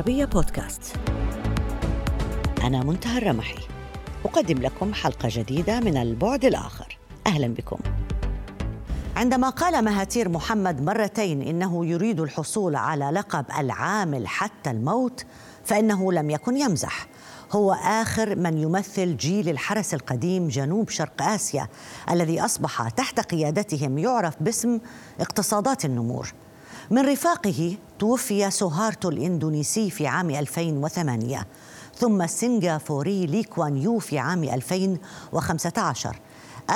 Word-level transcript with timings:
العربية 0.00 0.24
بودكاست. 0.24 0.96
أنا 2.62 2.84
منتهى 2.84 3.18
الرمحي. 3.18 3.58
أقدم 4.24 4.58
لكم 4.58 4.94
حلقة 4.94 5.28
جديدة 5.32 5.80
من 5.80 5.96
البعد 5.96 6.44
الآخر. 6.44 6.98
أهلا 7.26 7.48
بكم. 7.48 7.78
عندما 9.16 9.50
قال 9.50 9.84
مهاتير 9.84 10.28
محمد 10.28 10.82
مرتين 10.82 11.42
إنه 11.42 11.86
يريد 11.86 12.20
الحصول 12.20 12.76
على 12.76 13.04
لقب 13.04 13.44
العامل 13.58 14.28
حتى 14.28 14.70
الموت 14.70 15.24
فإنه 15.64 16.12
لم 16.12 16.30
يكن 16.30 16.56
يمزح. 16.56 17.06
هو 17.52 17.72
آخر 17.72 18.36
من 18.36 18.58
يمثل 18.58 19.16
جيل 19.16 19.48
الحرس 19.48 19.94
القديم 19.94 20.48
جنوب 20.48 20.90
شرق 20.90 21.22
آسيا 21.22 21.68
الذي 22.10 22.40
أصبح 22.40 22.88
تحت 22.88 23.20
قيادتهم 23.20 23.98
يعرف 23.98 24.34
باسم 24.42 24.80
اقتصادات 25.20 25.84
النمور. 25.84 26.32
من 26.90 27.08
رفاقه 27.08 27.76
توفي 27.98 28.50
سوهارتو 28.50 29.08
الإندونيسي 29.08 29.90
في 29.90 30.06
عام 30.06 30.30
2008 30.30 31.46
ثم 31.96 32.22
السنغافوري 32.22 33.26
لي 33.26 33.42
كوان 33.42 33.76
يو 33.76 33.98
في 33.98 34.18
عام 34.18 34.44
2015 34.44 36.16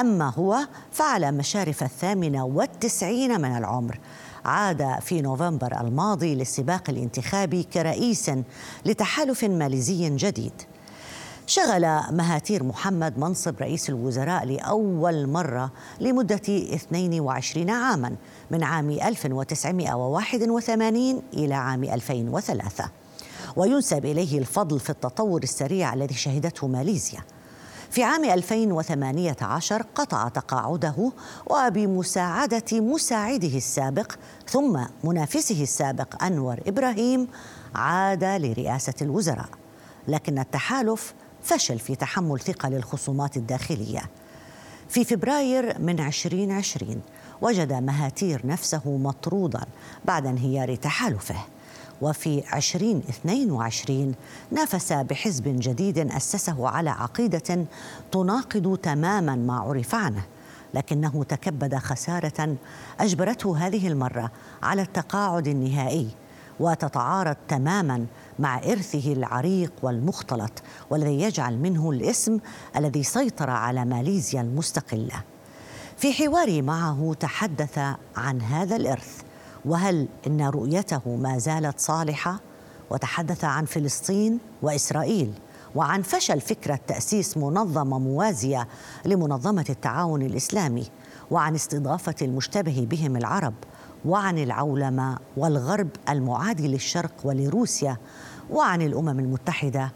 أما 0.01 0.31
هو 0.31 0.59
فعلى 0.93 1.33
مشارف 1.33 1.83
الثامنة 1.83 2.45
والتسعين 2.45 3.41
من 3.41 3.57
العمر. 3.57 3.99
عاد 4.45 4.99
في 5.01 5.23
نوفمبر 5.23 5.81
الماضي 5.81 6.35
للسباق 6.35 6.91
الانتخابي 6.91 7.63
كرئيس 7.63 8.31
لتحالف 8.85 9.45
ماليزي 9.45 10.17
جديد. 10.17 10.63
شغل 11.47 11.83
مهاتير 12.11 12.65
محمد 12.65 13.19
منصب 13.19 13.61
رئيس 13.61 13.89
الوزراء 13.89 14.45
لأول 14.45 15.27
مرة 15.27 15.71
لمدة 16.01 16.41
22 16.47 17.71
عاما 17.71 18.17
من 18.51 18.63
عام 18.63 18.91
1981 18.91 21.23
إلى 21.33 21.55
عام 21.55 21.85
2003 21.85 22.85
وينسب 23.57 24.05
إليه 24.05 24.39
الفضل 24.39 24.81
في 24.81 24.91
التطور 24.91 25.43
السريع 25.43 25.95
الذي 25.95 26.15
شهدته 26.15 26.67
ماليزيا. 26.67 27.21
في 27.91 28.03
عام 28.03 28.25
2018 28.25 29.83
قطع 29.95 30.29
تقاعده 30.29 31.13
وبمساعدة 31.47 32.81
مساعده 32.81 33.57
السابق 33.57 34.13
ثم 34.49 34.81
منافسه 35.05 35.63
السابق 35.63 36.25
أنور 36.25 36.61
إبراهيم 36.67 37.29
عاد 37.75 38.25
لرئاسة 38.25 38.95
الوزراء. 39.03 39.49
لكن 40.09 40.39
التحالف 40.39 41.15
فشل 41.45 41.79
في 41.79 41.97
تحمل 41.97 42.41
ثقل 42.41 42.75
الخصومات 42.75 43.37
الداخلية. 43.37 44.03
في 44.89 45.05
فبراير 45.05 45.79
من 45.79 46.01
2020 46.01 47.03
وجد 47.43 47.73
مهاتير 47.73 48.47
نفسه 48.47 48.83
مطرودا 48.97 49.61
بعد 50.05 50.27
انهيار 50.27 50.75
تحالفه. 50.75 51.37
وفي 52.03 52.43
2022 52.55 54.15
نافس 54.51 54.93
بحزب 54.93 55.45
جديد 55.47 55.99
أسسه 55.99 56.69
على 56.69 56.91
عقيدة 56.91 57.67
تناقض 58.13 58.79
تماما 58.83 59.35
ما 59.37 59.61
عرف 59.61 59.95
عنه 59.95 60.23
لكنه 60.75 61.25
تكبد 61.29 61.75
خسارة 61.75 62.57
أجبرته 63.01 63.59
هذه 63.59 63.89
المرة 63.89 64.31
على 64.63 64.83
التقاعد 64.83 65.49
النهائي 65.49 66.09
وتتعارض 66.61 67.37
تماما 67.49 68.07
مع 68.39 68.59
إرثه 68.59 69.13
العريق 69.13 69.73
والمختلط 69.83 70.63
والذي 70.91 71.21
يجعل 71.21 71.59
منه 71.59 71.91
الاسم 71.91 72.39
الذي 72.77 73.03
سيطر 73.03 73.51
على 73.51 73.85
ماليزيا 73.85 74.41
المستقلة. 74.41 75.23
في 75.97 76.13
حواري 76.13 76.63
معه 76.63 77.15
تحدث 77.21 77.79
عن 78.17 78.43
هذا 78.43 78.77
الإرث 78.77 79.21
وهل 79.65 80.09
إن 80.27 80.41
رؤيته 80.41 81.17
ما 81.17 81.39
زالت 81.39 81.81
صالحة؟ 81.81 82.41
وتحدث 82.91 83.45
عن 83.45 83.65
فلسطين 83.65 84.39
وإسرائيل 84.63 85.33
وعن 85.75 86.03
فشل 86.03 86.41
فكرة 86.41 86.81
تأسيس 86.87 87.37
منظمة 87.37 87.99
موازية 87.99 88.69
لمنظمة 89.05 89.65
التعاون 89.71 90.23
الإسلامي 90.23 90.87
وعن 91.31 91.55
استضافة 91.55 92.15
المشتبه 92.23 92.87
بهم 92.91 93.17
العرب. 93.17 93.55
وعن 94.05 94.39
العولمة 94.39 95.19
والغرب 95.37 95.89
المعادي 96.09 96.69
للشرق 96.69 97.13
ولروسيا 97.25 97.97
وعن 98.51 98.83
الأمم 98.83 99.19
المتحدة 99.21 99.93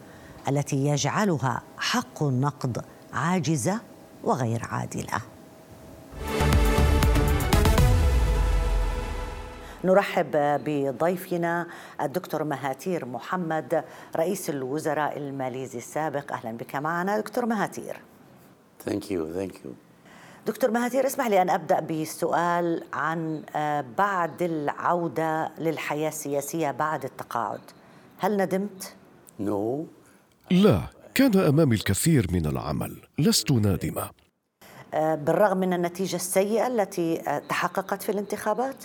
التي 0.48 0.86
يجعلها 0.86 1.62
حق 1.78 2.22
النقض 2.22 2.84
عاجزة 3.12 3.80
وغير 4.24 4.62
عادلة. 4.64 5.20
نرحب 9.84 10.30
بضيفنا 10.34 11.66
الدكتور 12.00 12.44
مهاتير 12.44 13.04
محمد 13.04 13.84
رئيس 14.16 14.50
الوزراء 14.50 15.18
الماليزي 15.18 15.78
السابق. 15.78 16.32
أهلا 16.32 16.52
بك 16.52 16.76
معنا 16.76 17.20
دكتور 17.20 17.46
مهاتير. 17.46 18.00
Thank 18.84 19.10
you 19.10 19.32
thank 19.32 19.64
you 19.64 19.70
دكتور 20.48 20.70
مهاتير 20.70 21.06
اسمح 21.06 21.26
لي 21.26 21.42
أن 21.42 21.50
أبدأ 21.50 21.80
بسؤال 21.80 22.84
عن 22.92 23.42
آه، 23.56 23.84
بعد 23.98 24.42
العودة 24.42 25.52
للحياة 25.58 26.08
السياسية 26.08 26.70
بعد 26.70 27.04
التقاعد 27.04 27.60
هل 28.18 28.36
ندمت؟ 28.36 28.94
نو 29.40 29.86
no. 29.86 30.52
لا 30.52 30.80
كان 31.14 31.36
أمامي 31.36 31.74
الكثير 31.74 32.26
من 32.32 32.46
العمل 32.46 32.96
لست 33.18 33.52
نادمة 33.52 34.10
آه، 34.94 35.14
بالرغم 35.14 35.58
من 35.58 35.72
النتيجة 35.72 36.16
السيئة 36.16 36.66
التي 36.66 37.20
آه، 37.20 37.38
تحققت 37.38 38.02
في 38.02 38.12
الانتخابات؟ 38.12 38.84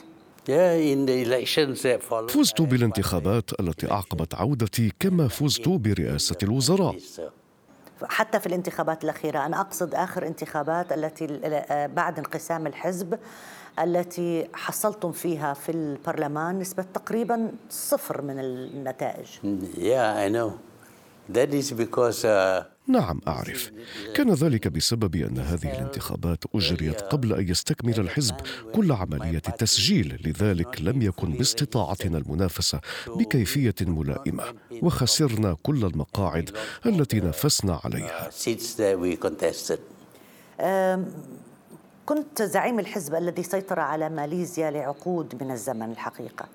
فزت 2.30 2.62
بالانتخابات 2.62 3.60
التي 3.60 3.92
أعقبت 3.92 4.36
عودتي 4.36 4.92
كما 5.00 5.28
فزت 5.28 5.70
برئاسة 5.70 6.38
الوزراء 6.44 6.96
حتى 8.10 8.40
في 8.40 8.46
الانتخابات 8.48 9.04
الأخيرة 9.04 9.46
أنا 9.46 9.62
أقصد 9.62 9.96
آخر 9.96 10.28
انتخابات 10.28 10.92
التي 10.94 11.28
بعد 11.96 12.18
انقسام 12.20 12.68
الحزب 12.68 13.20
التي 13.80 14.48
حصلتم 14.54 15.12
فيها 15.12 15.54
في 15.54 15.72
البرلمان 15.72 16.60
نسبة 16.60 16.86
تقريبا 16.94 17.52
صفر 17.70 18.22
من 18.22 18.40
النتائج 18.40 19.28
Yeah, 19.76 20.16
I 20.28 20.36
know. 20.36 20.73
نعم 22.88 23.22
أعرف. 23.28 23.72
كان 24.16 24.34
ذلك 24.34 24.68
بسبب 24.68 25.16
أن 25.16 25.38
هذه 25.38 25.72
الانتخابات 25.78 26.44
أجريت 26.56 27.02
قبل 27.02 27.34
أن 27.34 27.50
يستكمل 27.50 28.00
الحزب 28.00 28.36
كل 28.76 28.92
عملية 28.92 29.42
التسجيل 29.50 30.22
لذلك 30.26 30.82
لم 30.82 31.02
يكن 31.02 31.32
باستطاعتنا 31.32 32.18
المنافسة 32.18 32.80
بكيفية 33.08 33.76
ملائمة 33.82 34.44
وخسرنا 34.82 35.58
كل 35.64 35.86
المقاعد 35.86 36.58
التي 36.86 37.20
نافسنا 37.20 37.80
عليها. 37.84 38.30
كنت 42.06 42.42
زعيم 42.42 42.80
الحزب 42.80 43.16
الذي 43.16 43.44
سيطر 43.44 43.80
على 43.80 44.10
ماليزيا 44.10 44.72
لعقود 44.72 45.44
من 45.44 45.52
الزمن 45.52 45.92
الحقيقة. 45.92 46.46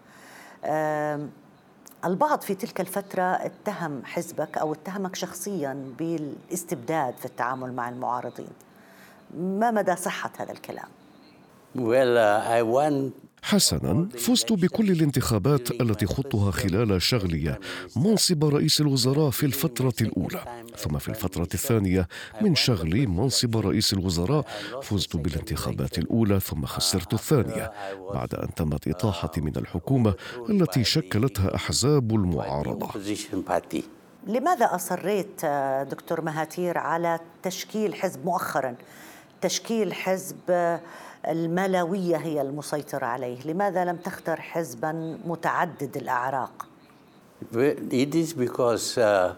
البعض 2.05 2.41
في 2.41 2.55
تلك 2.55 2.81
الفترة 2.81 3.23
اتهم 3.23 4.05
حزبك 4.05 4.59
أو 4.59 4.73
اتهمك 4.73 5.17
شخصيا 5.17 5.93
بالاستبداد 5.99 7.15
في 7.17 7.25
التعامل 7.25 7.73
مع 7.73 7.89
المعارضين 7.89 8.51
ما 9.39 9.71
مدى 9.71 9.97
صحة 9.97 10.31
هذا 10.39 10.53
الكلام؟ 10.53 10.89
well, 11.77 12.17
uh, 12.17 12.49
I 12.49 12.63
won 12.63 13.13
حسنا 13.49 14.09
فزت 14.19 14.53
بكل 14.53 14.91
الانتخابات 14.91 15.71
التي 15.71 16.07
خضتها 16.07 16.51
خلال 16.51 17.03
شغلي 17.03 17.59
منصب 17.97 18.45
رئيس 18.45 18.81
الوزراء 18.81 19.31
في 19.31 19.47
الفترة 19.47 19.95
الأولى. 20.01 20.63
ثم 20.77 20.99
في 20.99 21.09
الفترة 21.09 21.49
الثانية 21.55 22.09
من 22.41 22.55
شغلي 22.55 23.07
منصب 23.07 23.57
رئيس 23.57 23.93
الوزراء 23.93 24.45
فزت 24.83 25.17
بالانتخابات 25.17 25.99
الأولى 25.99 26.41
ثم 26.41 26.67
خسرت 26.67 27.15
الثانية 27.15 27.73
بعد 28.15 28.35
أن 28.35 28.55
تمت 28.55 28.89
إطاحتي 28.89 29.41
من 29.41 29.57
الحكومة 29.57 30.15
التي 30.51 30.85
شكلتها 30.85 31.55
أحزاب 31.55 32.13
المعارضة. 32.13 32.91
لماذا 34.27 34.75
أصريت 34.75 35.47
دكتور 35.91 36.21
مهاتير 36.21 36.79
على 36.79 37.19
تشكيل 37.43 37.95
حزب 37.95 38.25
مؤخرا؟ 38.25 38.75
تشكيل 39.41 39.95
حزب 39.95 40.37
المالوية 41.29 42.17
هي 42.17 42.41
المسيطرة 42.41 43.07
عليه 43.07 43.47
لماذا 43.47 43.85
لم 43.85 43.97
تختر 43.97 44.41
حزبا 44.41 45.19
متعدد 45.27 45.97
الأعراق؟ 45.97 46.67
It 47.93 48.15
is 48.15 48.33
because 48.35 48.99
uh, 48.99 49.35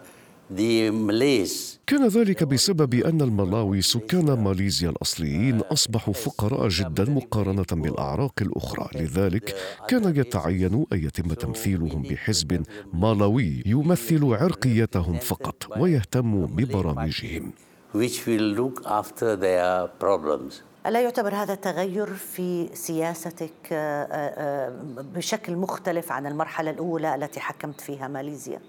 كان 1.86 2.06
ذلك 2.06 2.44
بسبب 2.44 2.94
أن 2.94 3.20
الملاوي 3.20 3.82
سكان 3.82 4.44
ماليزيا 4.44 4.90
الأصليين 4.90 5.60
أصبحوا 5.60 6.14
فقراء 6.14 6.68
جدا 6.68 7.04
مقارنة 7.04 7.66
بالأعراق 7.72 8.32
الأخرى 8.40 8.88
لذلك 8.94 9.56
كان 9.88 10.16
يتعين 10.16 10.86
أن 10.92 10.98
يتم 11.04 11.34
تمثيلهم 11.34 12.02
بحزب 12.02 12.62
مالاوي 12.92 13.62
يمثل 13.66 14.24
عرقيتهم 14.24 15.18
فقط 15.18 15.78
ويهتم 15.78 16.46
ببرامجهم 16.46 17.52
which 17.92 18.26
will 18.26 18.48
look 18.60 18.82
after 18.86 19.34
their 19.36 19.88
problems. 19.98 20.62
ألا 20.86 21.00
يعتبر 21.00 21.34
هذا 21.34 21.54
تغير 21.54 22.14
في 22.14 22.68
سياستك 22.74 23.52
آه، 23.72 24.04
آه، 24.04 24.72
بشكل 25.14 25.56
مختلف 25.56 26.12
عن 26.12 26.26
المرحلة 26.26 26.70
الأولى 26.70 27.14
التي 27.14 27.40
حكمت 27.40 27.80
فيها 27.80 28.08
ماليزيا؟ 28.08 28.60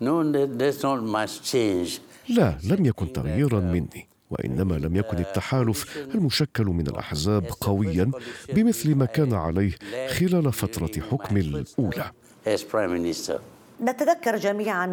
No, 0.00 0.22
there's 0.32 0.82
not 0.82 1.02
much 1.02 1.52
change. 1.52 2.00
لا 2.28 2.58
لم 2.64 2.86
يكن 2.86 3.12
تغييرا 3.12 3.60
مني 3.60 4.08
وإنما 4.30 4.74
لم 4.74 4.96
يكن 4.96 5.18
التحالف 5.18 5.96
المشكل 6.14 6.64
من 6.64 6.86
الأحزاب 6.86 7.46
قويا 7.60 8.10
بمثل 8.54 8.94
ما 8.94 9.04
كان 9.04 9.34
عليه 9.34 9.72
خلال 10.08 10.52
فترة 10.52 11.02
حكم 11.10 11.36
الأولى 11.36 12.10
as 12.46 12.62
Prime 12.62 12.90
Minister. 12.90 13.38
نتذكر 13.80 14.36
جميعا. 14.36 14.86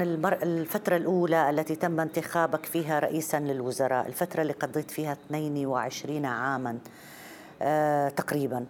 الفترة 0.43 0.97
الأولى 0.97 1.49
التي 1.49 1.75
تم 1.75 1.99
انتخابك 1.99 2.65
فيها 2.65 2.99
رئيسا 2.99 3.39
للوزراء 3.39 4.07
الفترة 4.07 4.41
اللي 4.41 4.53
قضيت 4.53 4.91
فيها 4.91 5.13
22 5.13 6.25
عاما 6.25 6.77
آه 7.61 8.09
تقريبا 8.09 8.65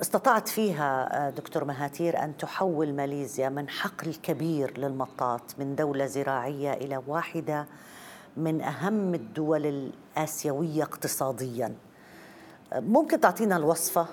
استطعت 0.00 0.48
فيها 0.48 1.26
آه، 1.26 1.30
دكتور 1.30 1.64
مهاتير 1.64 2.22
أن 2.24 2.36
تحول 2.36 2.92
ماليزيا 2.92 3.48
من 3.48 3.68
حقل 3.68 4.14
كبير 4.14 4.78
للمطاط 4.78 5.42
من 5.58 5.74
دولة 5.74 6.06
زراعية 6.06 6.72
إلى 6.72 7.02
واحدة 7.06 7.66
من 8.36 8.60
أهم 8.62 9.14
الدول 9.14 9.66
الآسيوية 9.66 10.82
اقتصاديا 10.82 11.74
ممكن 12.72 13.20
تعطينا 13.20 13.56
الوصفة؟ 13.56 14.06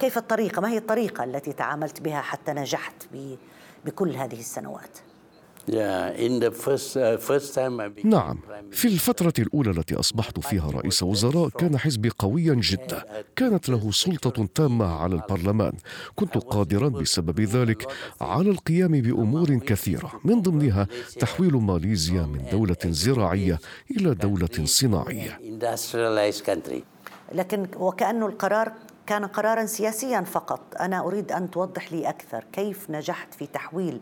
كيف 0.00 0.18
الطريقة؟ 0.18 0.60
ما 0.60 0.68
هي 0.68 0.78
الطريقة 0.78 1.24
التي 1.24 1.52
تعاملت 1.52 2.00
بها 2.00 2.20
حتى 2.20 2.52
نجحت 2.52 3.06
بكل 3.84 4.16
هذه 4.16 4.38
السنوات؟ 4.38 4.98
نعم. 8.04 8.38
Prime 8.38 8.74
في 8.74 8.88
الفترة 8.88 9.32
الأولى 9.38 9.70
التي 9.70 9.94
أصبحت 9.94 10.40
فيها 10.40 10.70
رئيس 10.70 11.02
وزراء 11.02 11.48
كان 11.48 11.78
حزبي 11.78 12.10
قويا 12.18 12.54
جدا. 12.54 13.04
كانت 13.36 13.68
له 13.68 13.90
سلطة 13.90 14.48
تامة 14.54 14.86
على 14.86 15.14
البرلمان. 15.14 15.72
كنت 16.14 16.38
قادرا 16.38 16.88
بسبب 16.88 17.40
ذلك 17.40 17.86
على 18.20 18.50
القيام 18.50 19.00
بأمور 19.00 19.58
كثيرة 19.58 20.12
من 20.24 20.42
ضمنها 20.42 20.86
تحويل 21.20 21.54
ماليزيا 21.54 22.22
من 22.22 22.44
دولة 22.52 22.76
زراعية 22.86 23.58
إلى 23.90 24.14
دولة 24.14 24.64
صناعية. 24.64 25.38
لكن 27.32 27.66
وكأنه 27.76 28.26
القرار 28.26 28.72
كان 29.06 29.24
قرارا 29.24 29.66
سياسيا 29.66 30.20
فقط. 30.20 30.60
أنا 30.80 31.00
أريد 31.00 31.32
أن 31.32 31.50
توضح 31.50 31.92
لي 31.92 32.08
أكثر 32.08 32.44
كيف 32.52 32.90
نجحت 32.90 33.34
في 33.34 33.46
تحويل 33.46 34.00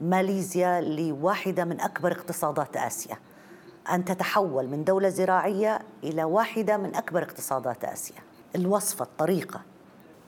ماليزيا 0.00 0.80
لواحدة 0.80 1.64
من 1.64 1.80
أكبر 1.80 2.12
اقتصادات 2.12 2.76
آسيا. 2.76 3.16
أن 3.92 4.04
تتحول 4.04 4.66
من 4.66 4.84
دولة 4.84 5.08
زراعية 5.08 5.78
إلى 6.04 6.24
واحدة 6.24 6.76
من 6.76 6.94
أكبر 6.94 7.22
اقتصادات 7.22 7.84
آسيا. 7.84 8.16
الوصفة 8.56 9.02
الطريقة. 9.04 9.60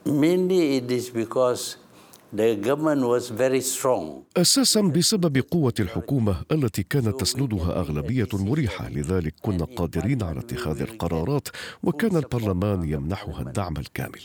Mainly 0.05 0.77
it 0.79 0.91
is 0.91 1.09
because 1.09 1.77
the 2.33 2.55
government 2.55 3.01
was 3.05 3.29
very 3.29 3.61
strong. 3.61 4.23
أساسا 4.37 4.81
بسبب 4.81 5.37
قوة 5.37 5.73
الحكومة 5.79 6.35
التي 6.51 6.83
كانت 6.83 7.19
تسندها 7.21 7.79
أغلبية 7.79 8.27
مريحة 8.33 8.89
لذلك 8.89 9.33
كنا 9.41 9.65
قادرين 9.65 10.23
على 10.23 10.39
اتخاذ 10.39 10.81
القرارات 10.81 11.47
وكان 11.83 12.17
البرلمان 12.17 12.89
يمنحها 12.89 13.41
الدعم 13.41 13.77
الكامل. 13.77 14.19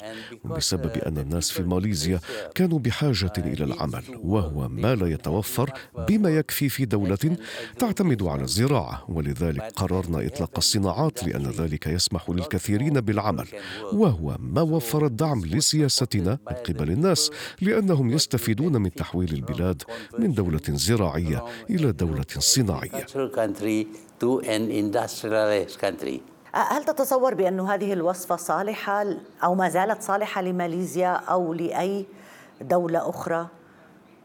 وبسبب 0.44 0.90
أن 0.96 1.18
الناس 1.18 1.50
في 1.50 1.62
ماليزيا 1.62 2.20
كانوا 2.54 2.78
بحاجة 2.78 3.32
إلى 3.38 3.64
العمل 3.64 4.02
وهو 4.18 4.68
ما 4.68 4.94
لا 4.94 5.06
يتوفر 5.06 5.70
بما 6.08 6.30
يكفي 6.30 6.68
في 6.68 6.84
دولة 6.84 7.36
تعتمد 7.78 8.22
على 8.22 8.42
الزراعة. 8.42 9.04
ولذلك 9.08 9.62
قررنا 9.76 10.26
إطلاق 10.26 10.50
الصناعات 10.56 11.24
لأن 11.24 11.46
ذلك 11.46 11.86
يسمح 11.86 12.30
للكثيرين 12.30 13.00
بالعمل. 13.00 13.46
وهو 13.92 14.36
ما 14.38 14.62
وفر 14.62 15.06
الدعم 15.06 15.44
لسياستنا 15.44 16.38
من 16.50 16.56
قبل 16.56 16.90
الناس 16.90 17.30
لانهم 17.98 18.14
يستفيدون 18.14 18.82
من 18.82 18.92
تحويل 18.94 19.32
البلاد 19.32 19.82
من 20.18 20.32
دولة 20.34 20.60
زراعية 20.68 21.44
إلى 21.70 21.92
دولة 21.92 22.24
صناعية. 22.38 23.06
هل 26.54 26.84
تتصور 26.84 27.34
بأن 27.34 27.60
هذه 27.60 27.92
الوصفة 27.92 28.36
صالحة 28.36 29.06
أو 29.44 29.54
ما 29.54 29.68
زالت 29.68 30.02
صالحة 30.02 30.42
لماليزيا 30.42 31.08
أو 31.08 31.52
لأي 31.54 32.06
دولة 32.60 33.08
أخرى 33.08 33.48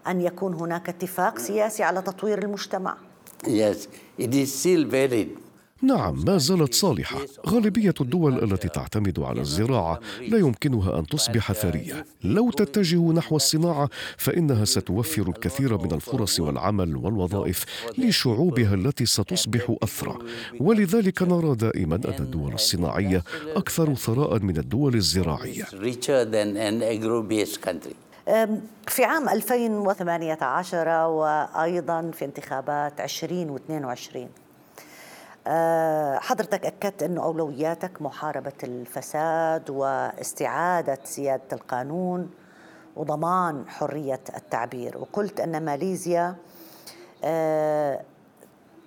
أن 0.07 0.21
يكون 0.21 0.53
هناك 0.53 0.89
اتفاق 0.89 1.39
سياسي 1.39 1.83
على 1.83 2.01
تطوير 2.01 2.43
المجتمع 2.43 2.97
Yes, 3.45 3.87
it 4.17 4.33
is 4.33 4.53
still 4.61 4.85
valid. 4.85 5.42
نعم 5.83 6.23
ما 6.25 6.37
زالت 6.37 6.73
صالحة. 6.73 7.19
غالبية 7.47 7.93
الدول 8.01 8.43
التي 8.43 8.67
تعتمد 8.69 9.19
على 9.19 9.41
الزراعة 9.41 9.99
لا 10.27 10.37
يمكنها 10.37 10.99
أن 10.99 11.07
تصبح 11.07 11.51
ثرية. 11.51 12.05
لو 12.23 12.51
تتجه 12.51 13.11
نحو 13.11 13.35
الصناعة 13.35 13.89
فإنها 14.17 14.65
ستوفر 14.65 15.21
الكثير 15.21 15.77
من 15.77 15.91
الفرص 15.91 16.39
والعمل 16.39 16.95
والوظائف 16.95 17.65
لشعوبها 17.97 18.73
التي 18.73 19.05
ستصبح 19.05 19.75
أثرى. 19.83 20.17
ولذلك 20.59 21.21
نرى 21.21 21.55
دائما 21.55 21.95
أن 21.95 22.15
الدول 22.19 22.53
الصناعية 22.53 23.23
أكثر 23.55 23.93
ثراء 23.93 24.39
من 24.39 24.57
الدول. 24.57 24.93
أم، 28.27 28.61
في 28.87 29.03
عام 29.03 29.29
2018 29.29 30.87
وأيضا 31.05 32.11
في 32.13 32.25
انتخابات 32.25 32.99
2022 33.01 34.23
أه، 34.23 34.42
حضرتك 36.19 36.65
أكدت 36.65 37.03
أن 37.03 37.17
أولوياتك 37.17 38.01
محاربة 38.01 38.51
الفساد 38.63 39.69
واستعادة 39.69 40.97
سيادة 41.03 41.43
القانون 41.53 42.31
وضمان 42.95 43.69
حرية 43.69 44.19
التعبير. 44.35 44.97
وقلت 44.97 45.39
أن 45.39 45.65
ماليزيا 45.65 46.35
أه، 47.23 48.01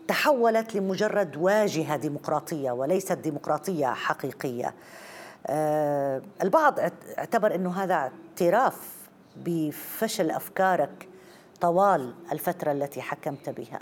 تحولت 0.09 0.75
لمجرد 0.75 1.37
واجهة 1.37 1.97
ديمقراطية 1.97 2.71
وليست 2.71 3.13
ديمقراطية 3.13 3.87
حقيقية. 3.87 4.75
آه، 5.47 6.23
البعض 6.43 6.81
اعت- 6.81 7.19
اعتبر 7.19 7.55
أنه 7.55 7.83
هذا 7.83 7.95
اعتراف 7.95 8.97
بفشل 9.37 10.31
أفكارك 10.31 11.09
طوال 11.61 12.15
الفترة 12.33 12.73
التي 12.73 13.03
حكمت 13.03 13.51
بها. 13.51 13.81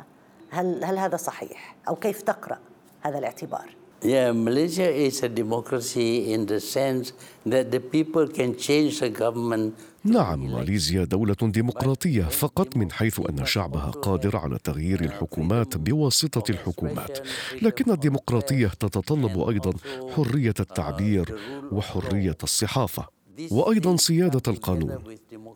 هل, 0.50 0.84
هل 0.84 0.98
هذا 0.98 1.16
صحيح؟ 1.16 1.76
أو 1.88 1.94
كيف 1.96 2.22
تقرأ؟ 2.22 2.58
هذا 3.06 3.18
الاعتبار؟ 3.18 3.76
Yeah, 4.02 4.32
Malaysia 4.32 4.88
is 5.06 5.22
a 5.22 5.30
democracy 5.42 6.32
in 6.34 6.40
the 6.52 6.60
sense 6.60 7.06
that 7.52 7.70
the 7.74 7.80
people 7.94 8.26
can 8.38 8.50
change 8.66 9.00
the 9.00 9.08
government. 9.08 9.72
نعم 10.04 10.52
ماليزيا 10.52 11.04
دولة 11.04 11.36
ديمقراطية 11.42 12.22
فقط 12.22 12.76
من 12.76 12.92
حيث 12.92 13.20
أن 13.30 13.46
شعبها 13.46 13.90
قادر 13.90 14.36
على 14.36 14.58
تغيير 14.64 15.00
الحكومات 15.00 15.76
بواسطة 15.76 16.50
الحكومات، 16.50 17.18
لكن 17.62 17.90
الديمقراطية 17.90 18.66
تتطلب 18.66 19.48
أيضا 19.48 19.72
حرية 20.16 20.54
التعبير 20.60 21.38
وحرية 21.72 22.36
الصحافة، 22.42 23.06
وأيضا 23.50 23.96
سيادة 23.96 24.42
القانون. 24.48 24.98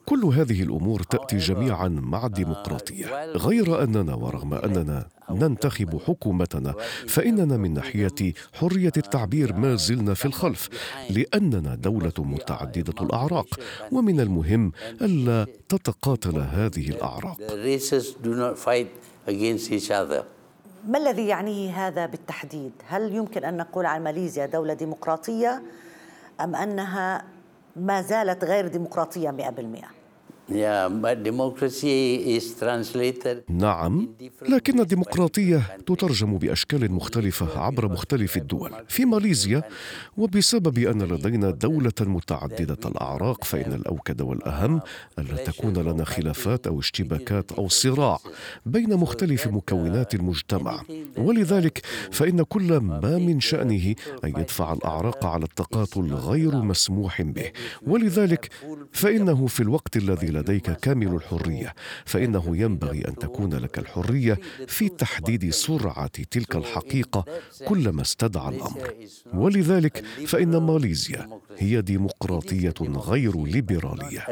كل 0.09 0.25
هذه 0.25 0.63
الأمور 0.63 1.03
تأتي 1.03 1.37
جميعا 1.37 1.89
مع 1.89 2.27
الديمقراطية، 2.27 3.25
غير 3.25 3.83
أننا 3.83 4.15
ورغم 4.15 4.55
أننا 4.55 5.07
ننتخب 5.31 6.01
حكومتنا 6.07 6.75
فإننا 7.09 7.57
من 7.57 7.75
ناحية 7.75 8.33
حرية 8.53 8.93
التعبير 8.97 9.53
ما 9.53 9.75
زلنا 9.75 10.15
في 10.15 10.25
الخلف 10.25 10.69
لأننا 11.11 11.75
دولة 11.75 12.13
متعددة 12.19 13.03
الأعراق 13.03 13.61
ومن 13.93 14.21
المهم 14.21 14.73
ألا 15.03 15.47
تتقاتل 15.69 16.39
هذه 16.39 16.91
other. 19.89 20.25
ما 20.89 20.99
الذي 20.99 21.29
يعنيه 21.29 21.87
هذا 21.87 22.07
بالتحديد؟ 22.07 22.73
هل 22.87 23.15
يمكن 23.15 23.45
أن 23.45 23.57
نقول 23.57 23.87
عن 23.87 24.05
ماليزيا 24.05 24.47
دولة 24.47 24.75
ديمقراطية 24.75 25.63
أم 26.41 26.55
أنها 26.57 27.25
ما 27.77 28.03
زالت 28.03 28.45
غير 28.45 28.69
ديمقراطية 28.69 29.31
100%؟ 29.31 29.98
نعم 33.49 34.09
لكن 34.49 34.81
الديمقراطية 34.81 35.77
تترجم 35.87 36.39
بأشكال 36.39 36.93
مختلفة 36.93 37.59
عبر 37.61 37.89
مختلف 37.89 38.37
الدول. 38.37 38.71
في 38.89 39.05
ماليزيا 39.05 39.63
وبسبب 40.17 40.79
أن 40.79 41.03
لدينا 41.03 41.51
دولة 41.51 41.93
متعددة 42.01 42.79
الأعراق 42.87 43.45
فإن 43.45 43.73
الأوكد 43.73 44.21
والأهم 44.23 44.81
ألا 45.19 45.37
تكون 45.45 45.73
لنا 45.73 46.05
خلافات 46.05 46.67
أو 46.67 46.81
اشتباكات 46.81 47.53
أو 47.53 47.69
صراع 47.69 48.19
بين 48.67 48.97
مختلف 48.97 49.47
مكونات 49.47 50.15
المجتمع. 50.15 50.83
ولذلك 51.19 51.83
فإن 52.11 52.43
كل 52.43 52.77
ما 52.77 53.19
من 53.19 53.41
شأنه 53.41 53.95
أن 54.25 54.29
يدفع 54.29 54.73
الأعراق 54.73 55.27
على 55.27 55.45
التقاتل 55.45 56.15
غير 56.15 56.57
مسموح 56.57 57.23
به. 57.23 57.51
ولذلك 57.87 58.51
فإنه 58.93 59.47
في 59.47 59.61
الوقت 59.61 59.97
الذي 59.97 60.38
لديك 60.39 60.71
كامل 60.71 61.15
الحرية 61.15 61.75
فإنه 62.05 62.57
ينبغي 62.57 63.09
أن 63.09 63.15
تكون 63.17 63.55
لك 63.55 63.79
الحرية 63.79 64.39
في 64.67 64.89
تحديد 64.89 65.51
سرعة 65.51 66.07
تلك 66.07 66.57
الحقيقة 66.57 67.25
كلما 67.69 68.03
استدعى 68.03 68.49
الأمر. 68.49 68.95
ولذلك 69.35 70.05
فإن 70.27 70.57
ماليزيا 70.57 71.41
هي 71.59 71.81
ديمقراطية 71.81 72.75
غير 72.81 73.45
ليبرالية. 73.45 74.25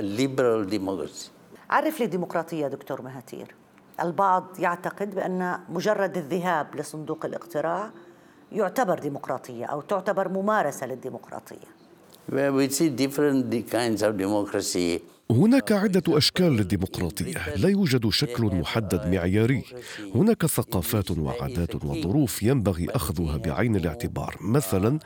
عرف 1.70 1.98
لي 1.98 2.04
الديمقراطيه 2.04 2.66
دكتور 2.68 3.02
مهاتير. 3.02 3.54
البعض 4.02 4.46
يعتقد 4.58 5.14
بأن 5.14 5.58
مجرد 5.68 6.16
الذهاب 6.16 6.76
لصندوق 6.76 7.24
الاقتراع 7.24 7.90
يعتبر 8.52 8.98
ديمقراطية 8.98 9.64
أو 9.64 9.80
تعتبر 9.80 10.28
ممارسة 10.28 10.86
للديمقراطية. 10.86 11.76
We 12.28 12.68
see 12.68 12.90
different 12.90 13.52
kinds 13.70 14.02
of 14.02 14.16
democracy. 14.16 15.15
هناك 15.30 15.72
عدة 15.72 16.18
أشكال 16.18 16.52
للديمقراطية، 16.52 17.54
لا 17.56 17.68
يوجد 17.68 18.08
شكل 18.08 18.44
محدد 18.44 19.06
معياري، 19.06 19.62
هناك 20.14 20.46
ثقافات 20.46 21.10
وعادات 21.10 21.84
وظروف 21.84 22.42
ينبغي 22.42 22.86
أخذها 22.90 23.36
بعين 23.36 23.76
الاعتبار، 23.76 24.36
مثلا 24.40 24.98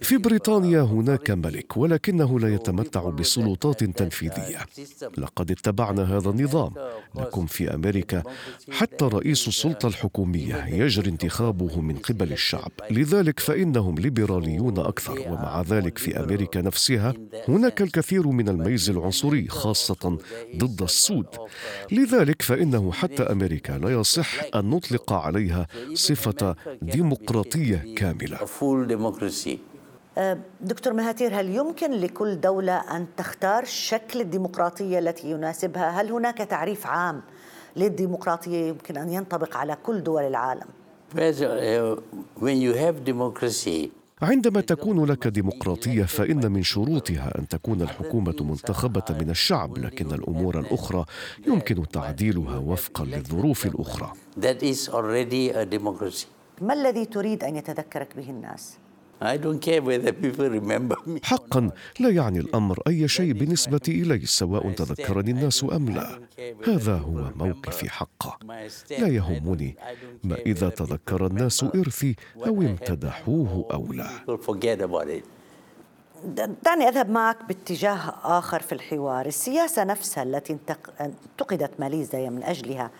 في 0.00 0.16
بريطانيا 0.16 0.80
هناك 0.80 1.30
ملك 1.30 1.76
ولكنه 1.76 2.40
لا 2.40 2.54
يتمتع 2.54 3.08
بسلطات 3.10 3.84
تنفيذية، 3.84 4.58
لقد 5.18 5.50
اتبعنا 5.50 6.16
هذا 6.16 6.30
النظام، 6.30 6.72
لكن 7.14 7.46
في 7.46 7.74
أمريكا 7.74 8.22
حتى 8.70 9.04
رئيس 9.04 9.48
السلطة 9.48 9.86
الحكومية 9.86 10.66
يجري 10.66 11.10
انتخابه 11.10 11.80
من 11.80 11.96
قبل 11.96 12.32
الشعب، 12.32 12.72
لذلك 12.90 13.40
فإنهم 13.40 13.94
ليبراليون 13.94 14.78
أكثر، 14.78 15.20
ومع 15.20 15.62
ذلك 15.62 15.98
في 15.98 16.20
أمريكا 16.20 16.60
نفسها 16.60 17.14
هناك 17.48 17.82
الكثير 17.82 18.26
من 18.26 18.48
الميز 18.48 18.90
العنصري 18.90 19.48
خاصة 19.62 20.18
ضد 20.56 20.82
السود 20.82 21.26
لذلك 21.92 22.42
فإنه 22.42 22.92
حتى 22.92 23.22
أمريكا 23.22 23.72
لا 23.72 23.90
يصح 23.90 24.54
أن 24.54 24.70
نطلق 24.70 25.12
عليها 25.12 25.66
صفة 25.94 26.56
ديمقراطية 26.82 27.94
كاملة 27.96 28.38
أه، 30.18 30.38
دكتور 30.60 30.92
مهاتير 30.92 31.40
هل 31.40 31.48
يمكن 31.48 31.90
لكل 31.90 32.40
دولة 32.40 32.96
أن 32.96 33.06
تختار 33.16 33.64
شكل 33.64 34.20
الديمقراطية 34.20 34.98
التي 34.98 35.30
يناسبها؟ 35.30 36.00
هل 36.00 36.12
هناك 36.12 36.38
تعريف 36.38 36.86
عام 36.86 37.22
للديمقراطية 37.76 38.68
يمكن 38.68 38.96
أن 38.96 39.08
ينطبق 39.08 39.56
على 39.56 39.76
كل 39.82 40.02
دول 40.02 40.22
العالم؟ 40.22 40.66
when 42.40 42.56
you 42.60 42.72
have 42.84 43.04
democracy, 43.04 43.90
عندما 44.22 44.60
تكون 44.60 45.04
لك 45.04 45.26
ديمقراطية 45.26 46.04
فإن 46.04 46.52
من 46.52 46.62
شروطها 46.62 47.38
أن 47.38 47.48
تكون 47.48 47.82
الحكومة 47.82 48.36
منتخبة 48.40 49.04
من 49.10 49.30
الشعب 49.30 49.78
لكن 49.78 50.12
الأمور 50.12 50.58
الأخرى 50.60 51.04
يمكن 51.46 51.88
تعديلها 51.88 52.58
وفقا 52.58 53.04
للظروف 53.04 53.66
الأخرى. 53.66 54.12
ما 56.60 56.74
الذي 56.74 57.04
تريد 57.04 57.44
أن 57.44 57.56
يتذكرك 57.56 58.16
به 58.16 58.30
الناس؟ 58.30 58.78
I 59.22 59.36
don't 59.36 59.60
care 59.60 59.80
whether 59.80 60.12
people 60.12 60.48
remember 60.50 60.96
me. 61.06 61.20
حقا 61.22 61.70
لا 62.00 62.08
يعني 62.10 62.38
الأمر 62.38 62.82
أي 62.86 63.08
شيء 63.08 63.32
بالنسبة 63.32 63.80
الي 63.88 64.26
سواء 64.26 64.72
تذكرني 64.72 65.30
الناس 65.30 65.64
أم 65.72 65.88
لا. 65.90 66.20
هذا 66.66 66.94
هو 66.94 67.30
موقفي 67.36 67.90
حقا. 67.90 68.38
لا 68.90 69.08
يهمني 69.08 69.76
ما 70.24 70.36
إذا 70.36 70.68
تذكر 70.68 71.26
الناس 71.26 71.64
إرثي 71.64 72.16
أو 72.46 72.62
امتدحوه 72.62 73.66
أو 73.72 73.92
لا. 73.92 74.08
دعني 76.64 76.88
أذهب 76.88 77.10
معك 77.10 77.36
باتجاه 77.48 78.14
آخر 78.24 78.62
في 78.62 78.72
الحوار. 78.72 79.26
السياسة 79.26 79.84
نفسها 79.84 80.22
التي 80.22 80.56
انتقدت 81.00 81.80
ماليزيا 81.80 82.30
من 82.30 82.42
أجلها 82.42 82.90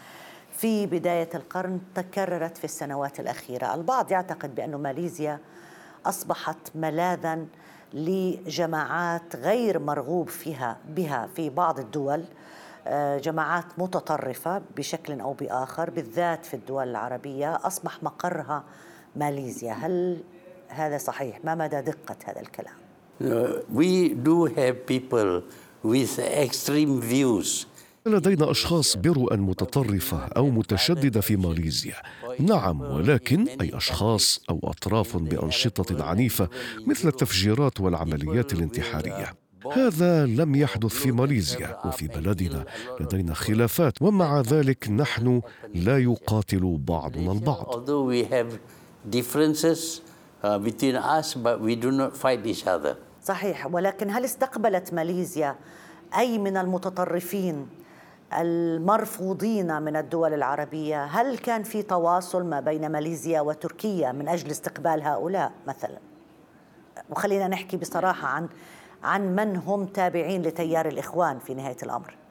في 0.58 0.86
بداية 0.86 1.28
القرن 1.34 1.80
تكررت 1.94 2.58
في 2.58 2.64
السنوات 2.64 3.20
الأخيرة. 3.20 3.74
البعض 3.74 4.12
يعتقد 4.12 4.54
بأن 4.54 4.74
ماليزيا 4.74 5.38
أصبحت 6.06 6.56
ملاذا 6.74 7.46
لجماعات 7.94 9.36
غير 9.36 9.78
مرغوب 9.78 10.28
فيها 10.28 10.76
بها 10.88 11.28
في 11.36 11.50
بعض 11.50 11.78
الدول 11.78 12.24
آه، 12.86 13.18
جماعات 13.18 13.64
متطرفة 13.78 14.62
بشكل 14.76 15.20
أو 15.20 15.32
بآخر 15.32 15.90
بالذات 15.90 16.44
في 16.44 16.54
الدول 16.54 16.88
العربية. 16.88 17.60
أصبح 17.66 18.02
مقرها 18.02 18.64
ماليزيا. 19.16 19.72
هل 19.72 20.22
هذا 20.68 20.98
صحيح؟ 20.98 21.44
ما 21.44 21.54
مدى 21.54 21.80
دقة 21.80 22.16
هذا 22.24 22.40
الكلام؟ 22.40 22.74
We 23.74 24.08
do 24.08 24.46
have 24.46 24.86
people 24.86 25.42
with 25.84 26.18
extreme 26.18 27.00
views 27.00 27.66
لدينا 28.06 28.50
أشخاص 28.50 28.96
برؤى 28.96 29.36
متطرفة 29.36 30.18
أو 30.18 30.50
متشددة 30.50 31.20
في 31.20 31.36
ماليزيا. 31.36 31.94
نعم 32.38 32.80
ولكن 32.80 33.48
أي 33.60 33.76
أشخاص 33.76 34.40
أو 34.50 34.60
أطراف 34.64 35.16
بأنشطة 35.16 36.04
عنيفة 36.04 36.48
مثل 36.86 37.08
التفجيرات 37.08 37.80
والعمليات 37.80 38.52
الانتحارية. 38.52 39.34
هذا 39.72 40.26
لم 40.26 40.54
يحدث 40.54 40.94
في 40.94 41.12
ماليزيا 41.12 41.86
وفي 41.86 42.08
بلدنا. 42.08 42.64
لدينا 43.00 43.34
خلافات 43.34 44.02
ومع 44.02 44.40
ذلك 44.40 44.90
نحن 44.90 45.42
لا 45.74 45.98
يقاتل 45.98 46.78
بعضنا 46.88 47.32
البعض. 47.32 47.90
Uh, 50.42 50.56
صحيح 53.24 53.66
ولكن 53.66 54.10
هل 54.10 54.24
استقبلت 54.24 54.94
ماليزيا 54.94 55.56
أي 56.18 56.38
من 56.38 56.56
المتطرفين 56.56 57.66
المرفوضين 58.40 59.82
من 59.82 59.96
الدول 59.96 60.34
العربية 60.34 61.04
هل 61.04 61.38
كان 61.38 61.62
في 61.62 61.82
تواصل 61.82 62.44
ما 62.44 62.60
بين 62.60 62.92
ماليزيا 62.92 63.40
وتركيا 63.40 64.12
من 64.12 64.28
أجل 64.28 64.50
استقبال 64.50 65.02
هؤلاء 65.02 65.52
مثلا؟ 65.66 65.98
وخلينا 67.10 67.48
نحكي 67.48 67.76
بصراحة 67.76 68.28
عن 68.28 68.48
عن 69.02 69.36
من 69.36 69.56
هم 69.56 69.86
تابعين 69.86 70.42
لتيار 70.42 70.88
الإخوان 70.88 71.38
في 71.38 71.54
نهاية 71.54 71.76
الأمر. 71.82 72.21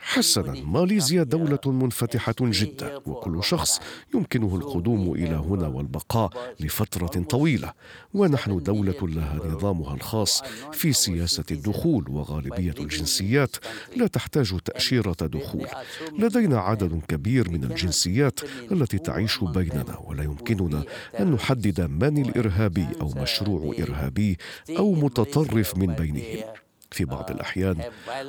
حسنا 0.00 0.52
ماليزيا 0.64 1.22
دولة 1.22 1.58
منفتحة 1.66 2.34
جدا 2.40 3.00
وكل 3.06 3.44
شخص 3.44 3.80
يمكنه 4.14 4.56
القدوم 4.56 5.12
إلى 5.12 5.34
هنا 5.34 5.66
والبقاء 5.68 6.54
لفترة 6.60 7.22
طويلة. 7.22 7.72
ونحن 8.14 8.62
دولة 8.62 8.96
لها 9.02 9.40
نظامها 9.46 9.94
الخاص 9.94 10.42
في 10.72 10.92
سياسة 10.92 11.44
الدخول 11.50 12.04
وغالبية 12.08 12.74
الجنسيات 12.78 13.56
لا 13.96 14.06
تحتاج 14.06 14.58
تأشيرة 14.64 15.16
دخول. 15.20 15.66
لدينا 16.18 16.58
عدد 16.58 17.00
كبير 17.08 17.50
من 17.50 17.64
الجنسيات 17.64 18.40
التي 18.72 18.98
تعيش 18.98 19.44
بيننا 19.44 19.98
ولا 20.04 20.22
يمكننا 20.22 20.84
أن 21.20 21.32
نحدد 21.32 21.80
من 21.80 22.18
الإرهابي 22.24 22.86
أو 23.00 23.08
مشروع 23.16 23.74
إرهابي 23.78 24.38
أو 24.78 24.92
متطرف 24.92 25.76
من 25.76 25.94
بينهم. 25.94 26.67
في 26.90 27.04
بعض 27.04 27.30
الأحيان 27.30 27.76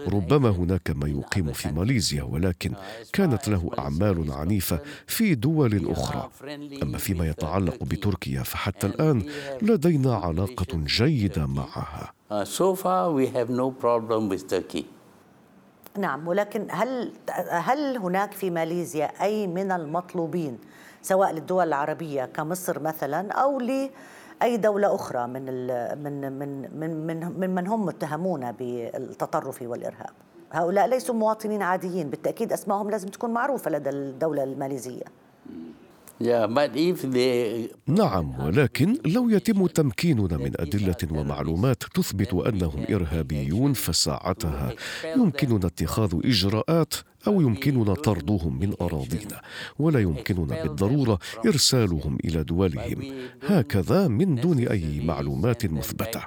ربما 0.07 0.49
هناك 0.49 0.89
ما 0.95 1.07
يقيم 1.07 1.53
في 1.53 1.71
ماليزيا 1.71 2.23
ولكن 2.23 2.73
كانت 3.13 3.47
له 3.47 3.69
أعمال 3.79 4.31
عنيفة 4.31 4.79
في 5.07 5.35
دول 5.35 5.91
أخرى. 5.91 6.29
أما 6.83 6.97
فيما 6.97 7.27
يتعلق 7.29 7.83
بتركيا 7.83 8.43
فحتى 8.43 8.87
الآن 8.87 9.23
لدينا 9.61 10.15
علاقة 10.15 10.65
جيدة 10.73 11.45
معها. 11.45 12.13
نعم 15.97 16.27
ولكن 16.27 16.67
هل 16.71 17.11
هل 17.49 17.97
هناك 17.97 18.31
في 18.33 18.49
ماليزيا 18.49 19.05
أي 19.23 19.47
من 19.47 19.71
المطلوبين 19.71 20.57
سواء 21.01 21.31
للدول 21.33 21.67
العربية 21.67 22.25
كمصر 22.25 22.79
مثلا 22.79 23.31
أو 23.31 23.59
ل 23.59 23.89
أي 24.43 24.57
دولة 24.57 24.95
أخرى 24.95 25.27
من 25.27 25.45
من 26.03 26.31
من 26.31 26.79
من 26.79 27.07
من, 27.07 27.39
من, 27.39 27.49
من 27.49 27.67
هم 27.67 27.85
متهمون 27.85 28.51
بالتطرف 28.51 29.61
والإرهاب. 29.61 30.13
هؤلاء 30.51 30.87
ليسوا 30.87 31.15
مواطنين 31.15 31.61
عاديين 31.61 32.09
بالتأكيد 32.09 32.53
اسمائهم 32.53 32.89
لازم 32.89 33.07
تكون 33.07 33.29
معروفة 33.29 33.71
لدى 33.71 33.89
الدولة 33.89 34.43
الماليزية. 34.43 35.03
نعم 37.87 38.39
ولكن 38.39 38.97
لو 39.05 39.29
يتم 39.29 39.67
تمكيننا 39.67 40.37
من 40.37 40.51
أدلة 40.55 41.19
ومعلومات 41.19 41.83
تثبت 41.83 42.33
أنهم 42.33 42.85
إرهابيون 42.89 43.73
فساعتها 43.73 44.73
يمكننا 45.15 45.67
اتخاذ 45.67 46.15
إجراءات 46.25 46.93
أو 47.27 47.41
يمكننا 47.41 47.93
طردهم 47.93 48.59
من 48.59 48.73
أراضينا 48.81 49.41
ولا 49.79 49.99
يمكننا 49.99 50.63
بالضرورة 50.63 51.19
إرسالهم 51.45 52.17
إلى 52.25 52.43
دولهم 52.43 53.13
هكذا 53.43 54.07
من 54.07 54.35
دون 54.35 54.67
أي 54.67 55.01
معلومات 55.05 55.65
مثبتة 55.65 56.21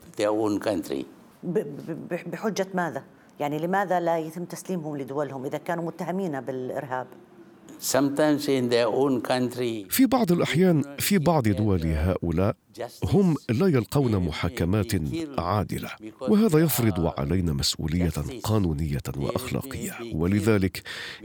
بحجة 2.27 2.67
ماذا؟ 2.75 3.03
يعني 3.41 3.59
لماذا 3.59 4.01
لا 4.01 4.19
يتم 4.19 4.45
تسليمهم 4.45 4.97
لدولهم 4.97 5.45
إذا 5.45 5.59
كانوا 5.59 5.85
متهمين 5.85 6.41
بالإرهاب؟ 6.41 7.07
في 9.91 10.07
بعض 10.07 10.33
الأحيان 10.33 10.85
في 10.99 11.19
بعض 11.19 11.49
دول 11.49 11.83
هؤلاء 11.87 12.57
هم 13.05 13.37
لا 13.51 13.67
يلقون 13.67 14.17
محاكمات 14.17 14.93
عادلة 15.39 15.91
وهذا 16.21 16.59
يفرض 16.59 17.13
علينا 17.21 17.53
مسؤولية 17.53 18.13
قانونية 18.43 19.03
وأخلاقية. 19.17 19.93
ولذلك 20.15 20.83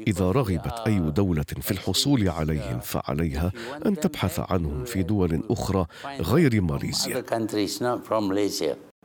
إذا 0.08 0.32
رغبت 0.32 0.74
أي 0.88 1.00
دولة 1.00 1.46
في 1.62 1.72
الحصول 1.72 2.30
عليهم 2.30 2.80
فعليها 2.80 3.52
أن 3.86 3.96
تبحث 4.00 4.40
عنهم 4.52 4.84
في 4.86 5.04
دول 5.04 5.44
أخرى 5.50 5.86
غير 6.20 6.62
ماليزيا. 6.62 7.24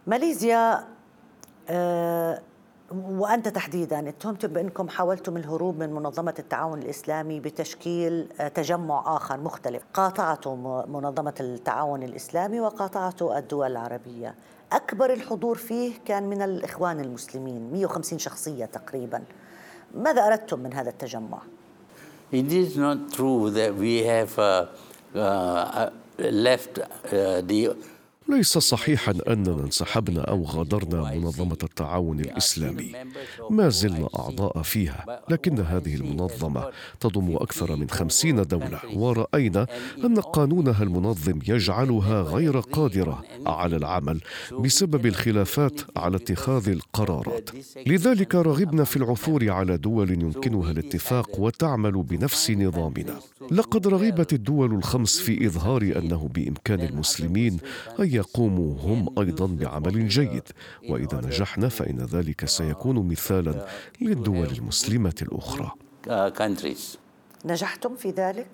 ماليزيا 0.06 0.85
آه 1.68 2.42
وأنت 2.92 3.49
تحديدا 3.49 4.08
اتهمتم 4.08 4.49
بأنكم 4.49 4.88
حاولتم 4.88 5.37
الهروب 5.37 5.78
من 5.78 5.92
منظمة 5.92 6.34
التعاون 6.38 6.78
الإسلامي 6.78 7.40
بتشكيل 7.40 8.28
آه، 8.40 8.49
تجمع 8.49 9.16
آخر 9.16 9.40
مختلف. 9.40 9.82
قاطعتوا 9.94 10.87
منظمة 10.87 11.34
التعاون 11.40 12.02
الإسلامي 12.02 12.61
وقاطعتوا 12.61 13.38
الدول 13.38 13.70
العربية. 13.70 14.34
أكبر 14.72 15.12
الحضور 15.12 15.56
فيه 15.56 15.92
كان 16.04 16.22
من 16.22 16.42
الإخوان 16.42 17.00
المسلمين 17.00 17.72
150 17.72 18.18
شخصية 18.18 18.64
تقريبا. 18.64 19.22
ماذا 19.94 20.26
أردتم 20.26 20.58
من 20.61 20.75
هذا 20.75 20.90
التجمع؟ 20.90 21.38
It 22.32 22.50
is 22.50 22.76
not 22.78 23.12
true 23.12 23.50
that 23.50 23.75
we 23.75 23.94
have 24.04 24.38
uh, 24.38 24.66
uh, 25.14 25.90
left 26.18 26.78
uh, 26.78 27.42
the 27.42 27.76
ليس 28.29 28.59
صحيحا 28.59 29.14
أننا 29.29 29.64
انسحبنا 29.64 30.21
أو 30.21 30.45
غادرنا 30.45 31.14
منظمة 31.14 31.59
التعاون 31.62 32.21
الإسلامي. 32.21 32.93
ما 33.50 33.69
زلنا 33.69 34.09
أعضاء 34.19 34.62
فيها 34.62 35.23
لكن 35.31 35.59
هذه 35.61 35.95
المنظمة 35.95 36.71
تضم 37.00 37.37
أكثر 37.37 37.76
من 37.76 37.91
خمسين 37.91 38.43
دولة. 38.43 38.81
ورأينا 38.95 39.67
أن 40.05 40.21
قانونها 40.21 40.83
المنظم 40.83 41.38
يجعلها 41.49 42.23
غير 42.23 42.61
قادرة 42.61 43.25
على 43.47 43.76
العمل 43.76 44.21
بسبب 44.61 45.07
الخلافات 45.07 45.81
على 45.97 46.17
اتخاذ 46.17 46.69
القرارات. 46.69 47.50
لذلك 47.87 48.35
رغبنا 48.35 48.85
في 48.85 48.97
العثور 48.97 49.50
على 49.50 49.76
دول 49.76 50.11
يمكنها 50.11 50.71
الاتفاق 50.71 51.41
وتعمل 51.41 51.93
بنفس 51.93 52.50
نظامنا. 52.50 53.21
لقد 53.50 53.87
رغبت 53.87 54.33
الدول 54.33 54.75
الخمس 54.75 55.19
في 55.19 55.47
إظهار 55.47 55.83
أنه 55.83 56.29
بإمكان 56.35 56.81
المسلمين 56.81 57.59
أن 58.00 58.12
يقوموا 58.12 58.75
هم 58.81 59.19
أيضا 59.19 59.47
بعمل 59.47 60.09
جيد. 60.09 60.42
وإذا 60.88 61.21
نجحنا 61.26 61.69
فإن 61.69 61.99
ذلك 61.99 62.45
سيكون 62.45 63.09
مثالا 63.09 63.66
للدول 64.00 64.49
المسلمة 64.59 65.14
الأخرى. 65.23 65.71
نجحتم 67.45 67.97
في 67.97 68.11
ذلك؟ 68.11 68.47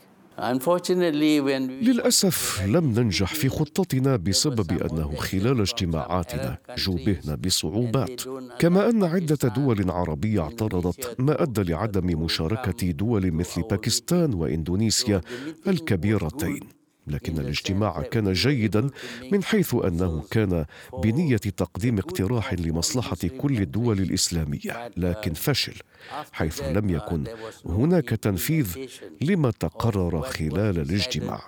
للأسف 1.83 2.63
لم 2.67 3.01
ننجح 3.01 3.35
في 3.35 3.49
خطتنا 3.49 4.17
بسبب 4.17 4.73
أنه 4.73 5.15
خلال 5.17 5.61
اجتماعاتنا 5.61 6.59
جوبهنا 6.77 7.35
بصعوبات. 7.35 8.23
كما 8.59 8.91
أن 8.91 9.05
عدة 9.05 9.49
دول 9.49 9.91
عربية 9.91 10.41
اعترضت 10.41 11.17
ما 11.19 11.43
أدى 11.43 11.63
لعدم 11.63 12.23
مشاركة 12.23 12.91
دول 12.91 13.33
مثل 13.33 13.63
باكستان 13.63 14.35
وإندونيسيا 14.35 15.21
الكبيرتين. 15.67 16.78
لكن 17.11 17.39
الاجتماع 17.39 18.03
كان 18.03 18.33
جيدا 18.33 18.91
من 19.33 19.43
حيث 19.45 19.75
أنه 19.75 20.23
كان 20.31 20.65
بنية 21.03 21.37
تقديم 21.37 21.99
اقتراح 21.99 22.55
لمصلحة 22.55 23.17
كل 23.39 23.57
الدول 23.63 23.99
الإسلامية 23.99 24.91
لكن 24.97 25.35
فشل 25.35 25.75
حيث 26.33 26.63
لم 26.63 26.91
يكن 26.91 27.25
هناك 27.67 28.09
تنفيذ 28.09 28.77
لما 29.21 29.51
تقرر 29.51 30.21
خلال 30.23 30.79
الاجتماع. 30.79 31.41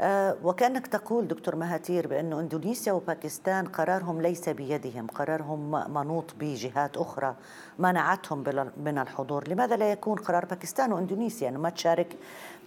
آه، 0.00 0.36
وكأنك 0.42 0.86
تقول 0.86 1.28
دكتور 1.28 1.56
مهاتير 1.56 2.06
بانه 2.06 2.40
إندونيسيا 2.40 2.92
وباكستان 2.92 3.66
قرارهم 3.66 4.22
ليس 4.22 4.48
بيدهم، 4.48 5.06
قرارهم 5.06 5.70
منوط 5.94 6.34
بجهات 6.40 6.96
أخرى 6.96 7.36
منعتهم 7.78 8.44
من 8.84 8.98
الحضور، 8.98 9.48
لماذا 9.48 9.76
لا 9.76 9.92
يكون 9.92 10.18
قرار 10.18 10.44
باكستان 10.44 10.92
وإندونيسيا؟ 10.92 11.48
انه 11.48 11.58
ما 11.58 11.70
تشارك 11.70 12.16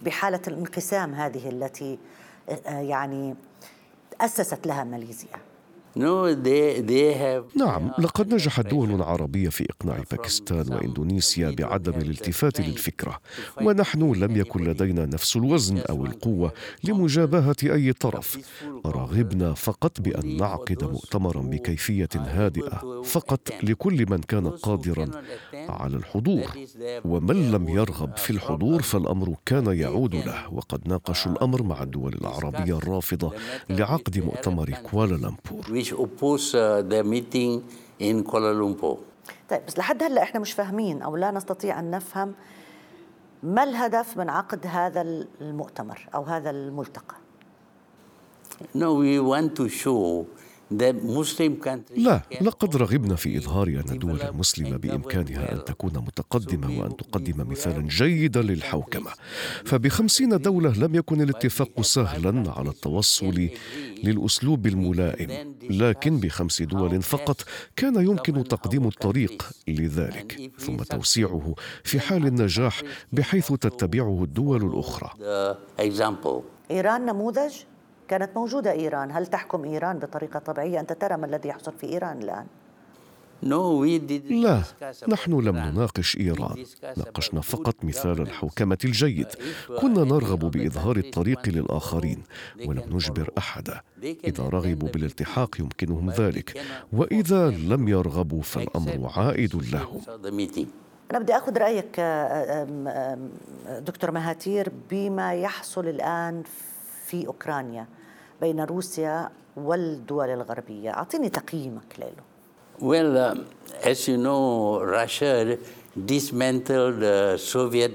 بحالة 0.02 0.40
الانقسام 0.48 1.14
هذه 1.14 1.48
التي 1.48 1.98
آه، 2.66 2.80
يعني 2.80 3.34
اسست 4.20 4.66
لها 4.66 4.84
ماليزيا؟ 4.84 5.49
نعم 7.56 7.90
لقد 7.98 8.34
نجحت 8.34 8.66
دول 8.66 9.02
عربية 9.02 9.48
في 9.48 9.66
إقناع 9.70 10.02
باكستان 10.10 10.72
وإندونيسيا 10.72 11.50
بعدم 11.50 11.92
الالتفات 11.92 12.60
للفكرة 12.60 13.20
ونحن 13.62 14.12
لم 14.12 14.36
يكن 14.36 14.64
لدينا 14.64 15.06
نفس 15.06 15.36
الوزن 15.36 15.78
أو 15.78 16.06
القوة 16.06 16.52
لمجابهة 16.84 17.56
أي 17.62 17.92
طرف. 17.92 18.38
رغبنا 18.86 19.54
فقط 19.54 20.00
بأن 20.00 20.36
نعقد 20.36 20.84
مؤتمرا 20.84 21.40
بكيفية 21.42 22.08
هادئة 22.16 23.02
فقط 23.04 23.40
لكل 23.62 24.06
من 24.10 24.18
كان 24.18 24.50
قادرا 24.50 25.10
على 25.54 25.96
الحضور. 25.96 26.46
ومن 27.04 27.50
لم 27.52 27.68
يرغب 27.68 28.16
في 28.16 28.30
الحضور 28.30 28.82
فالأمر 28.82 29.34
كان 29.46 29.66
يعود 29.66 30.14
له. 30.14 30.52
وقد 30.54 30.88
ناقشوا 30.88 31.32
الأمر 31.32 31.62
مع 31.62 31.82
الدول 31.82 32.14
العربية 32.20 32.76
الرافضة 32.78 33.32
لعقد 33.70 34.18
مؤتمر 34.18 34.70
كوالالمبور. 34.90 35.79
Which 35.80 35.92
oppose 35.92 36.54
uh, 36.54 36.82
the 36.92 37.02
meeting 37.02 37.64
in 37.98 38.22
Kuala 38.24 38.52
Lumpur. 38.54 38.98
طيب 39.50 39.66
بس 39.66 39.78
لحد 39.78 40.02
هلأ 40.02 40.22
إحنا 40.22 40.40
مش 40.40 40.52
فاهمين 40.52 41.02
أو 41.02 41.16
لا 41.16 41.30
نستطيع 41.30 41.78
أن 41.80 41.90
نفهم 41.90 42.34
ما 43.42 43.62
الهدف 43.62 44.16
من 44.16 44.30
عقد 44.30 44.66
هذا 44.66 45.02
المؤتمر 45.40 46.08
أو 46.14 46.22
هذا 46.22 46.50
الملتقى؟ 46.50 47.14
No, 48.74 48.94
we 48.94 49.18
want 49.18 49.56
to 49.56 49.68
show 49.68 50.26
لا 51.96 52.22
لقد 52.40 52.76
رغبنا 52.76 53.14
في 53.16 53.38
إظهار 53.38 53.68
أن 53.68 53.84
الدول 53.92 54.22
المسلمة 54.22 54.76
بإمكانها 54.76 55.52
أن 55.52 55.64
تكون 55.64 55.92
متقدمة 55.92 56.80
وأن 56.80 56.96
تقدم 56.96 57.48
مثالا 57.48 57.88
جيدا 57.88 58.42
للحوكمة. 58.42 59.10
فبخمسين 59.64 60.36
دولة 60.38 60.72
لم 60.78 60.94
يكن 60.94 61.20
الاتفاق 61.20 61.80
سهلا 61.80 62.50
على 62.50 62.70
التوصل 62.70 63.48
للأسلوب 64.04 64.66
الملائم. 64.66 65.54
لكن 65.70 66.16
بخمس 66.18 66.62
دول 66.62 67.02
فقط 67.02 67.44
كان 67.76 67.94
يمكن 68.08 68.44
تقديم 68.44 68.86
الطريق 68.86 69.50
لذلك. 69.68 70.50
ثم 70.58 70.76
توسيعه 70.76 71.54
في 71.84 72.00
حال 72.00 72.26
النجاح 72.26 72.82
بحيث 73.12 73.52
تتبعه 73.52 74.24
الدول 74.24 74.64
الأخرى. 74.64 75.10
إيران 76.70 77.06
نموذج؟ 77.06 77.52
كانت 78.10 78.36
موجودة 78.36 78.72
إيران. 78.72 79.10
هل 79.10 79.26
تحكم 79.26 79.64
إيران 79.64 79.98
بطريقة 79.98 80.38
طبيعية 80.38 80.80
أنت 80.80 80.92
ترى 80.92 81.16
ما 81.16 81.26
الذي 81.26 81.48
يحصل 81.48 81.72
في 81.72 81.86
إيران 81.86 82.22
الآن؟ 82.22 82.46
لا 83.42 84.62
نحن 85.08 85.32
لم 85.32 85.56
نناقش 85.56 86.16
إيران. 86.16 86.64
ناقشنا 86.96 87.40
فقط 87.40 87.84
مثال 87.84 88.20
الحوكمة 88.20 88.78
الجيد. 88.84 89.26
كنا 89.80 90.04
نرغب 90.04 90.38
بإظهار 90.38 90.96
الطريق 90.96 91.48
للآخرين 91.48 92.22
ولم 92.66 92.84
نجبر 92.90 93.30
أحدا. 93.38 93.80
إذا 94.02 94.44
رغبوا 94.44 94.88
بالالتحاق 94.88 95.60
يمكنهم 95.60 96.10
ذلك. 96.10 96.60
وإذا 96.92 97.50
لم 97.50 97.88
يرغبوا 97.88 98.42
فالأمر 98.42 99.10
عائد 99.16 99.54
لهم 99.72 100.00
أنا 101.10 101.18
بدي 101.18 101.36
أخذ 101.36 101.58
رأيك 101.58 102.00
دكتور 103.86 104.10
مهاتير 104.10 104.72
بما 104.90 105.34
يحصل 105.34 105.88
الآن 105.88 106.42
في 107.06 107.26
أوكرانيا. 107.26 107.86
بين 108.40 108.60
روسيا 108.60 109.30
والدول 109.56 110.30
الغربية 110.30 110.90
أعطيني 110.90 111.28
تقييمك 111.28 111.98
له 111.98 112.12
Well, 112.80 113.14
uh, 113.18 113.36
as 113.84 114.08
you 114.08 114.16
know, 114.16 114.80
Russia 114.82 115.58
dismantled 116.06 117.00
the 117.00 117.36
Soviet 117.36 117.92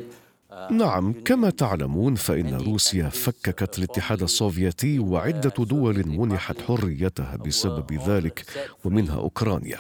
نعم 0.72 1.14
كما 1.26 1.50
تعلمون 1.50 2.16
فإن 2.16 2.54
روسيا 2.56 3.10
فككت 3.10 3.78
الاتحاد 3.78 4.22
السوفيتي 4.24 5.00
وعدة 5.00 5.54
دول 5.60 6.08
منحت 6.08 6.62
حريتها 6.62 7.36
بسبب 7.36 7.94
ذلك 8.08 8.46
ومنها 8.86 9.16
أوكرانيا 9.16 9.78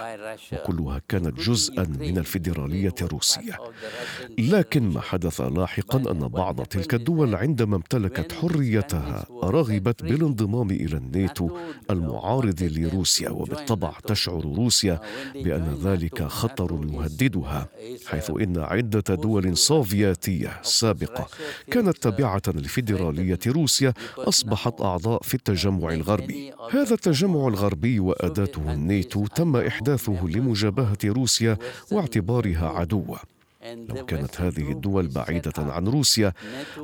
وكلها 0.53 1.01
كانت 1.07 1.39
جزءا 1.39 1.83
من 1.99 2.17
الفيدرالية 2.17 2.95
الروسيه 3.01 3.57
لكن 4.37 4.89
ما 4.89 5.01
حدث 5.01 5.41
لاحقا 5.41 6.11
أن 6.11 6.27
بعض 6.27 6.61
تلك 6.61 6.93
الدول 6.93 7.35
عندما 7.35 7.75
امتلكت 7.75 8.31
حريتها 8.31 9.25
رغبت 9.43 10.03
بالانضمام 10.03 10.71
إلى 10.71 10.97
الناتو 10.97 11.57
المعارض 11.89 12.63
لروسيا 12.63 13.29
وبالطبع 13.29 13.93
تشعر 14.07 14.41
روسيا 14.41 14.99
بأن 15.35 15.77
ذلك 15.83 16.23
خطر 16.23 16.79
يهددها 16.93 17.67
حيث 18.05 18.29
إن 18.29 18.57
عدة 18.57 19.15
دول 19.15 19.57
سوفيتية 19.57 20.61
السابقة. 20.65 21.27
كانت 21.71 21.97
تابعة 21.97 22.41
لفيدرالية 22.47 23.39
روسيا 23.47 23.93
أصبحت 24.17 24.81
أعضاء 24.81 25.21
في 25.23 25.33
التجمع 25.33 25.89
الغربي. 25.93 26.53
هذا 26.71 26.93
التجمع 26.93 27.47
الغربي 27.47 27.99
وأداته 27.99 28.73
الناتو 28.73 29.27
تم 29.27 29.55
إحداثه 29.55 30.27
لمجابهة 30.27 30.97
روسيا 31.05 31.57
واعتبارها 31.91 32.69
عدوة. 32.69 33.34
لو 33.73 34.05
كانت 34.05 34.41
هذه 34.41 34.71
الدول 34.71 35.07
بعيدة 35.07 35.53
عن 35.57 35.87
روسيا 35.87 36.33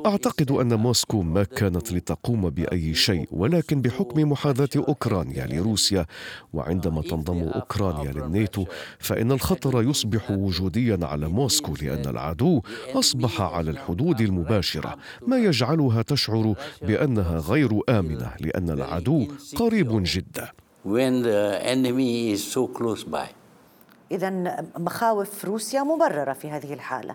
أعتقد 0.06 0.50
أن 0.50 0.74
موسكو 0.74 1.22
ما 1.22 1.44
كانت 1.44 1.92
لتقوم 1.92 2.50
بأي 2.50 2.94
شيء 2.94 3.28
ولكن 3.30 3.80
بحكم 3.82 4.30
محاذاة 4.30 4.68
أوكرانيا 4.76 5.46
لروسيا 5.46 6.06
وعندما 6.52 7.02
تنضم 7.02 7.42
أوكرانيا 7.42 8.12
للناتو 8.12 8.64
فإن 8.98 9.32
الخطر 9.32 9.82
يصبح 9.82 10.30
وجوديا 10.30 10.98
على 11.02 11.28
موسكو 11.28 11.74
لأن 11.82 12.08
العدو 12.08 12.62
أصبح 12.94 13.40
على 13.40 13.70
الحدود 13.70 14.20
المباشرة 14.20 14.96
ما 15.26 15.38
يجعلها 15.38 16.02
تشعر 16.02 16.54
بأنها 16.82 17.38
غير 17.38 17.80
آمنة 17.88 18.32
لأن 18.40 18.70
العدو 18.70 19.28
قريب 19.56 20.02
جدا 20.04 20.52
when 20.84 21.22
the 21.22 21.60
enemy 21.62 22.32
is 22.32 22.42
so 22.42 22.66
close 22.66 23.04
by. 23.04 23.28
إذا 24.12 24.30
مخاوف 24.78 25.44
روسيا 25.44 25.82
مبررة 25.82 26.32
في 26.32 26.50
هذه 26.50 26.72
الحالة. 26.72 27.14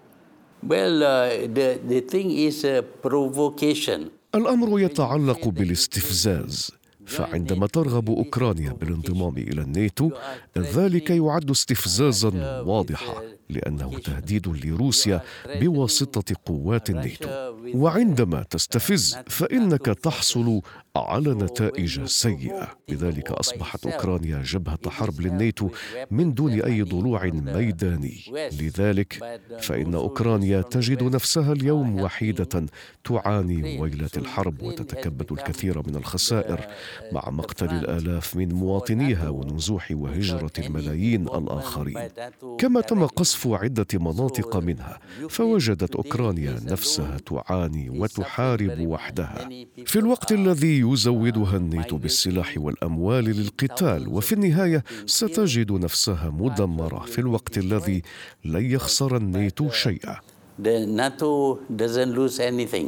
Well, 0.63 1.03
uh, 1.03 1.47
the, 1.57 1.77
the 1.91 2.01
thing 2.01 2.29
is 2.31 2.65
a 2.65 2.81
provocation. 3.07 4.09
الأمر 4.35 4.79
يتعلق 4.79 5.47
بالاستفزاز. 5.47 6.71
فعندما 7.05 7.67
ترغب 7.67 8.09
أوكرانيا 8.09 8.71
بالانضمام 8.71 9.37
إلى 9.37 9.61
الناتو 9.61 10.11
ذلك 10.57 11.09
يعد 11.09 11.49
استفزازا 11.49 12.61
واضحا. 12.61 13.36
لأنه 13.49 13.99
تهديد 13.99 14.65
لروسيا 14.65 15.21
بواسطة 15.55 16.35
قوات 16.45 16.89
الناتو. 16.89 17.29
وعندما 17.75 18.43
تستفز 18.43 19.17
فإنك 19.27 19.85
تحصل 19.85 20.61
على 20.95 21.33
نتائج 21.33 22.03
سيئة. 22.03 22.77
لذلك 22.89 23.31
أصبحت 23.31 23.85
أوكرانيا 23.85 24.43
جبهة 24.43 24.89
حرب 24.89 25.21
للناتو 25.21 25.69
من 26.11 26.33
دون 26.33 26.61
أي 26.61 26.81
ضلوع 26.81 27.25
ميداني. 27.25 28.23
لذلك 28.59 29.39
فإن 29.59 29.95
أوكرانيا 29.95 30.61
تجد 30.61 31.03
نفسها 31.03 31.53
اليوم 31.53 32.01
وحيدة 32.01 32.65
تعاني 33.03 33.79
ويلات 33.79 34.17
الحرب 34.17 34.61
وتتكبد 34.61 35.31
الكثير 35.31 35.87
من 35.87 35.95
الخسائر. 35.95 36.67
مع 37.11 37.29
مقتل 37.29 37.69
الآلاف 37.69 38.35
من 38.35 38.53
مواطنيها 38.53 39.29
ونزوح 39.29 39.87
وهجرة 39.91 40.51
الملايين 40.59 41.21
الآخرين. 41.27 42.09
كما 42.57 42.81
تم 42.81 43.05
قصف 43.05 43.36
عدة 43.45 43.87
مناطق 43.93 44.57
منها 44.57 44.99
فوجدت 45.29 45.95
أوكرانيا 45.95 46.59
نفسها 46.65 47.17
تعاني 47.17 47.89
وتحارب 47.89 48.79
وحدها. 48.87 49.49
في 49.85 49.99
الوقت 49.99 50.31
الذي 50.31 50.79
يزودها 50.79 51.57
الناتو 51.57 51.97
بالسلاح 51.97 52.53
والأموال 52.57 53.23
للقتال 53.25 54.07
وفي 54.07 54.33
النهاية 54.33 54.83
ستجد 55.05 55.71
نفسها 55.71 56.29
مدمرة 56.29 56.99
في 56.99 57.19
الوقت 57.19 57.57
الذي 57.57 58.01
لن 58.45 58.71
يخسر 58.71 59.17
الناتو 59.17 59.69
شيئا. 59.69 60.15
The 60.63 60.85
NATO 61.01 61.59
doesn't 61.81 62.15
lose 62.17 62.39
anything. 62.39 62.85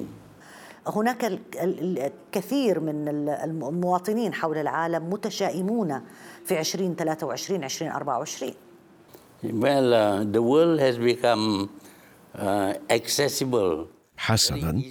هناك 0.88 1.26
ال- 1.26 1.40
ال- 1.56 2.00
الكثير 2.00 2.80
من 2.80 3.08
ال- 3.08 3.30
المواطنين 3.30 4.34
حول 4.34 4.58
العالم 4.58 5.10
متشائمون 5.10 6.02
في 6.46 6.60
2023 6.60 7.64
2024 7.64 8.54
Well, 9.44 9.94
uh, 9.94 10.24
the 10.26 10.42
world 10.42 10.80
has 10.80 10.98
become 10.98 11.70
uh, 12.36 12.74
accessible. 12.90 13.88
حسنا 14.18 14.82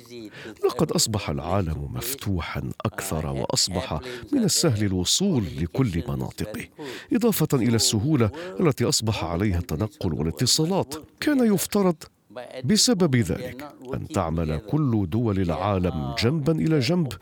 لقد 0.65 0.93
أصبح 0.93 1.31
العالم 1.31 1.89
مفتوحا 1.95 2.71
أكثر 2.87 3.27
وأصبح 3.27 4.01
من 4.33 4.45
السهل 4.45 4.85
الوصول 4.85 5.45
لكل 5.59 6.03
مناطقه. 6.09 6.69
إضافة 7.13 7.49
إلى 7.55 7.77
السهولة 7.77 8.31
التي 8.61 8.85
أصبح 8.85 9.25
عليها 9.25 9.59
التنقل 9.59 10.13
والاتصالات. 10.15 10.95
كان 11.21 11.55
يفترض 11.55 11.97
بسبب 12.65 13.17
ذلك 13.17 13.69
أن 13.95 14.09
تعمل 14.09 14.59
كل 14.59 15.07
دول 15.11 15.41
العالم 15.41 16.15
جنبا 16.23 16.53
إلى 16.53 16.79
جنب 16.79 17.13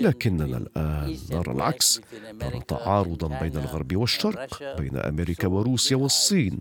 لكننا 0.00 0.56
الآن 0.56 1.16
نرى 1.30 1.52
العكس. 1.52 2.00
نرى 2.42 2.60
تعارضا 2.68 3.40
بين 3.40 3.56
الغرب 3.56 3.96
والشرق 3.96 4.78
بين 4.78 4.96
أمريكا 4.96 5.48
وروسيا 5.48 5.96
والصين. 5.96 6.58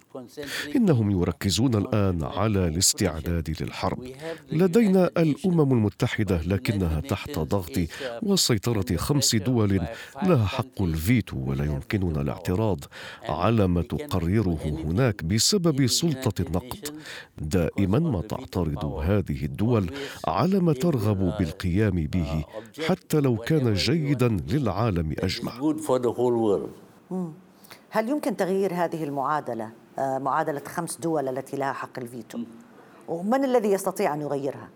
إنهم 0.75 1.11
يركزون 1.11 1.75
الآن 1.75 2.23
على 2.23 2.67
الاستعداد 2.67 3.55
للحرب. 3.61 4.03
لدينا 4.51 5.09
الأمم 5.17 5.73
المتحدة 5.73 6.41
لكنها 6.41 6.99
تحت 7.01 7.39
ضغط 7.39 7.79
وسيطرة 8.23 8.95
خمس 8.95 9.35
دول 9.35 9.81
لها 10.23 10.45
حق 10.45 10.81
الفيتو 10.81 11.37
ولا 11.37 11.65
يمكننا 11.65 12.21
الاعتراض. 12.21 12.79
على 13.29 13.67
ما 13.67 13.81
تقرره 13.81 14.59
هناك 14.85 15.23
بسبب 15.23 15.87
سلطة 15.87 16.41
النقد. 16.41 16.99
دائما 17.37 17.94
ما 18.03 18.21
تعترض 18.21 18.85
هذه 18.85 19.45
الدول 19.45 19.91
على 20.27 20.59
ما 20.59 20.73
ترغب 20.73 21.37
بالقيام 21.39 21.95
به 22.13 22.45
حتى 22.87 23.19
لو 23.19 23.37
كان 23.37 23.73
جيدا 23.73 24.27
للعالم 24.27 25.15
أجمع. 25.19 25.51
هل 27.89 28.09
يمكن 28.09 28.37
تغيير 28.37 28.73
هذه 28.73 29.03
المعادلة 29.03 29.69
آه، 29.99 30.17
معادلة 30.17 30.61
خمس 30.67 30.97
دول 30.97 31.27
التي 31.27 31.57
لها 31.57 31.73
حق 31.73 31.99
الفيتو 31.99 32.39
ومن 33.07 33.43
الذي 33.43 33.71
يستطيع 33.71 34.13
أن 34.13 34.21
يغيرها. 34.21 34.69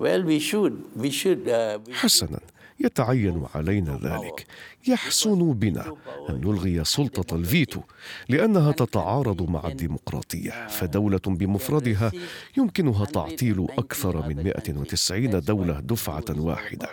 Uh, 0.00 1.92
حسنا 1.92 2.40
يتعين 2.80 3.44
علينا 3.54 3.98
ذلك. 4.02 4.46
يحسن 4.88 5.52
بنا 5.52 5.96
أن 6.30 6.34
نلغي 6.34 6.84
سلطة 6.84 7.36
الفيتو 7.36 7.80
لأنها 8.28 8.72
تتعارض 8.72 9.50
مع 9.50 9.68
الديمقراطية. 9.68 10.66
فدولة 10.68 11.20
بمفردها 11.26 12.12
يمكنها 12.56 13.04
تعطيل 13.04 13.66
أكثر 13.78 14.28
من 14.28 14.42
190 14.44 15.40
دولة 15.40 15.80
دفعة 15.80 16.24
واحدة. 16.30 16.88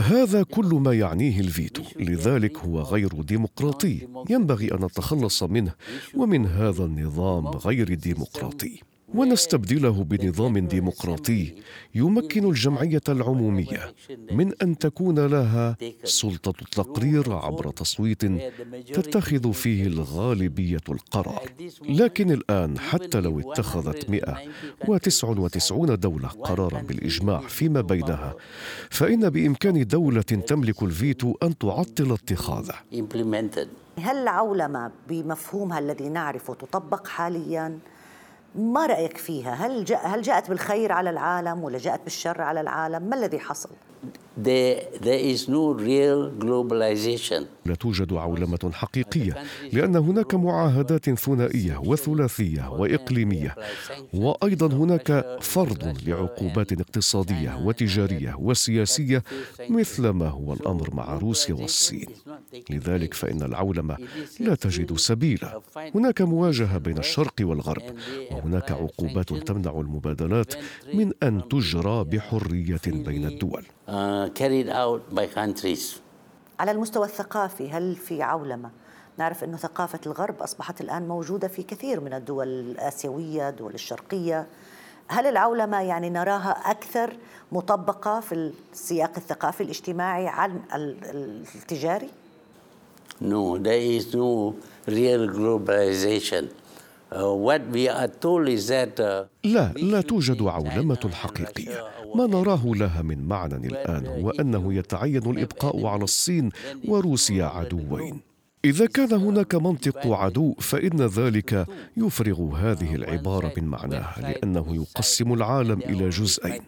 هذا 0.00 0.42
كل 0.42 0.74
ما 0.74 0.92
يعنيه 0.92 1.40
الفيتو. 1.40 1.82
لذلك 1.96 2.58
هو 2.58 2.80
غير 2.80 3.08
ديمقراطي. 3.08 4.08
ينبغي 4.30 4.74
أن 4.74 4.84
نتخلص 4.84 5.42
منه 5.42 5.72
ومن 6.14 6.46
هذا 6.46 6.84
النظام 6.84 7.46
غير 7.46 7.88
الديمقراطي 7.88 8.82
ونستبدله 9.14 10.04
بنظام 10.04 10.58
ديمقراطي 10.58 11.54
يمكن 11.94 12.48
الجمعية 12.48 13.00
العمومية 13.08 13.94
من 14.32 14.52
أن 14.62 14.78
تكون 14.78 15.26
لها 15.26 15.76
سلطة 16.04 16.54
التقرير 16.62 17.32
عبر 17.32 17.70
تصويت 17.70 18.24
تتخذ 18.92 19.52
فيه 19.52 19.86
الغالبية 19.86 20.80
القرار 20.88 21.42
لكن 21.88 22.30
الآن 22.30 22.78
حتى 22.78 23.20
لو 23.20 23.40
اتخذت 23.40 24.10
199 24.10 25.98
دولة 25.98 26.28
قرارا 26.28 26.82
بالإجماع 26.82 27.40
فيما 27.40 27.80
بينها 27.80 28.34
فإن 28.90 29.30
بإمكان 29.30 29.86
دولة 29.86 30.22
تملك 30.22 30.82
الفيتو 30.82 31.34
أن 31.42 31.58
تعطل 31.58 32.12
اتخاذه. 32.12 32.74
هل 33.98 34.16
العولمة 34.16 34.90
بمفهومها 35.08 35.78
الذي 35.78 36.08
نعرفه 36.08 36.54
تطبق 36.54 37.06
حاليا 37.06 37.78
ما 38.54 38.86
رأيك 38.86 39.16
فيها؟ 39.16 39.54
هل, 39.54 39.84
جاء 39.84 40.06
هل 40.06 40.22
جاءت 40.22 40.48
بالخير 40.48 40.92
على 40.92 41.10
العالم 41.10 41.64
ولا 41.64 41.78
جاءت 41.78 42.00
بالشر 42.04 42.42
على 42.42 42.60
العالم؟ 42.60 43.02
ما 43.02 43.16
الذي 43.16 43.38
حصل؟ 43.38 43.70
لا 47.66 47.74
توجد 47.74 48.12
عولمة 48.12 48.70
حقيقية 48.72 49.36
لأن 49.72 49.96
هناك 49.96 50.34
معاهدات 50.34 51.10
ثنائية 51.10 51.78
وثلاثية 51.78 52.70
وإقليمية 52.70 53.54
وأيضا 54.14 54.66
هناك 54.66 55.38
فرض 55.40 55.98
لعقوبات 56.06 56.72
اقتصادية 56.72 57.58
وتجارية 57.64 58.34
وسياسية 58.38 59.22
مثل 59.68 60.08
ما 60.08 60.28
هو 60.28 60.52
الأمر 60.52 60.94
مع 60.94 61.18
روسيا 61.18 61.54
والصين. 61.54 62.06
لذلك 62.70 63.14
فإن 63.14 63.42
العولمة 63.42 63.96
لا 64.40 64.54
تجد 64.54 64.96
سبيلا. 64.96 65.60
هناك 65.94 66.22
مواجهة 66.22 66.78
بين 66.78 66.98
الشرق 66.98 67.34
والغرب 67.40 67.82
وهناك 68.30 68.72
عقوبات 68.72 69.32
تمنع 69.32 69.80
المبادلات 69.80 70.54
من 70.94 71.12
أن 71.22 71.48
تجرى 71.48 72.04
بحرية 72.04 72.80
بين 72.86 73.26
الدول. 73.26 73.64
Carried 74.34 74.68
out 74.68 75.14
by 75.14 75.26
countries. 75.34 76.00
على 76.60 76.70
المستوى 76.70 77.06
الثقافي 77.06 77.70
هل 77.70 77.96
في 77.96 78.22
عولمة 78.22 78.70
نعرف 79.18 79.44
أن 79.44 79.56
ثقافة 79.56 80.00
الغرب 80.06 80.42
أصبحت 80.42 80.80
الآن 80.80 81.08
موجودة 81.08 81.48
في 81.48 81.62
كثير 81.62 82.00
من 82.00 82.12
الدول 82.14 82.48
الآسيوية 82.48 83.48
الدول 83.48 83.74
الشرقية 83.74 84.46
هل 85.08 85.26
العولمة 85.26 85.80
يعني 85.80 86.10
نراها 86.10 86.70
أكثر 86.70 87.16
مطبقة 87.52 88.20
في 88.20 88.52
السياق 88.72 89.10
الثقافي 89.16 89.62
الاجتماعي 89.62 90.28
عن 90.28 90.60
ال- 90.74 91.04
ال- 91.04 91.44
التجاري؟ 91.54 92.08
No, 93.22 93.58
there 93.58 93.82
is 93.98 94.14
no 94.14 94.54
real 94.88 95.28
globalization. 95.38 96.44
لا 99.44 99.72
لا 99.72 100.00
توجد 100.00 100.42
عولمة 100.42 101.10
حقيقية. 101.12 101.90
ما 102.14 102.26
نراه 102.26 102.62
لها 102.66 103.02
من 103.02 103.28
معنى 103.28 103.66
الآن 103.66 104.06
هو 104.06 104.30
انه 104.30 104.74
يتعين 104.74 105.30
الإبقاء 105.30 105.86
على 105.86 106.04
الصين 106.04 106.50
وروسيا 106.88 107.44
عدوين. 107.44 108.20
إذا 108.64 108.86
كان 108.86 109.12
هناك 109.12 109.54
منطق 109.54 110.06
عدو 110.06 110.54
فإن 110.54 111.02
ذلك 111.02 111.66
يفرغ 111.96 112.56
هذه 112.56 112.94
العبارة 112.94 113.52
من 113.56 113.64
معناها 113.64 114.14
لأنه 114.20 114.66
يقسم 114.76 115.32
العالم 115.32 115.80
إلى 115.80 116.08
جزئين 116.08 116.62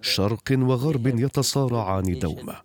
شرق 0.00 0.48
وغرب 0.52 1.06
يتصارعان 1.06 2.18
دوما. 2.18 2.56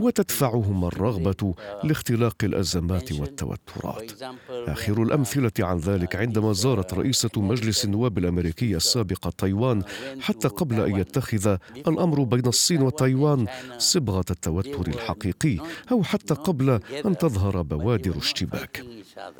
وتدفعهما 0.00 0.88
الرغبة 0.88 1.54
لاختلاق 1.84 2.36
الأزمات 2.42 3.12
والتوترات. 3.12 4.12
آخر 4.50 5.02
الأمثلة 5.02 5.52
عن 5.60 5.78
ذلك 5.78 6.16
عندما 6.16 6.52
زارت 6.52 6.94
رئيسة 6.94 7.30
مجلس 7.36 7.84
النواب 7.84 8.18
الأمريكي 8.18 8.76
السابقه 8.76 9.30
تايوان 9.38 9.82
حتى 10.20 10.48
قبل 10.48 10.80
أن 10.80 10.96
يتخذ 11.00 11.56
الأمر 11.86 12.22
بين 12.22 12.46
الصين 12.46 12.82
وتايوان 12.82 13.46
صبغة 13.78 14.24
التوتر 14.30 14.86
الحقيقي 14.86 15.58
أو 15.92 16.02
حتى 16.02 16.34
قبل 16.34 16.80
أن 17.06 17.18
تظهر 17.18 17.62
بوادر 17.62 18.18
اشتباك. 18.18 18.84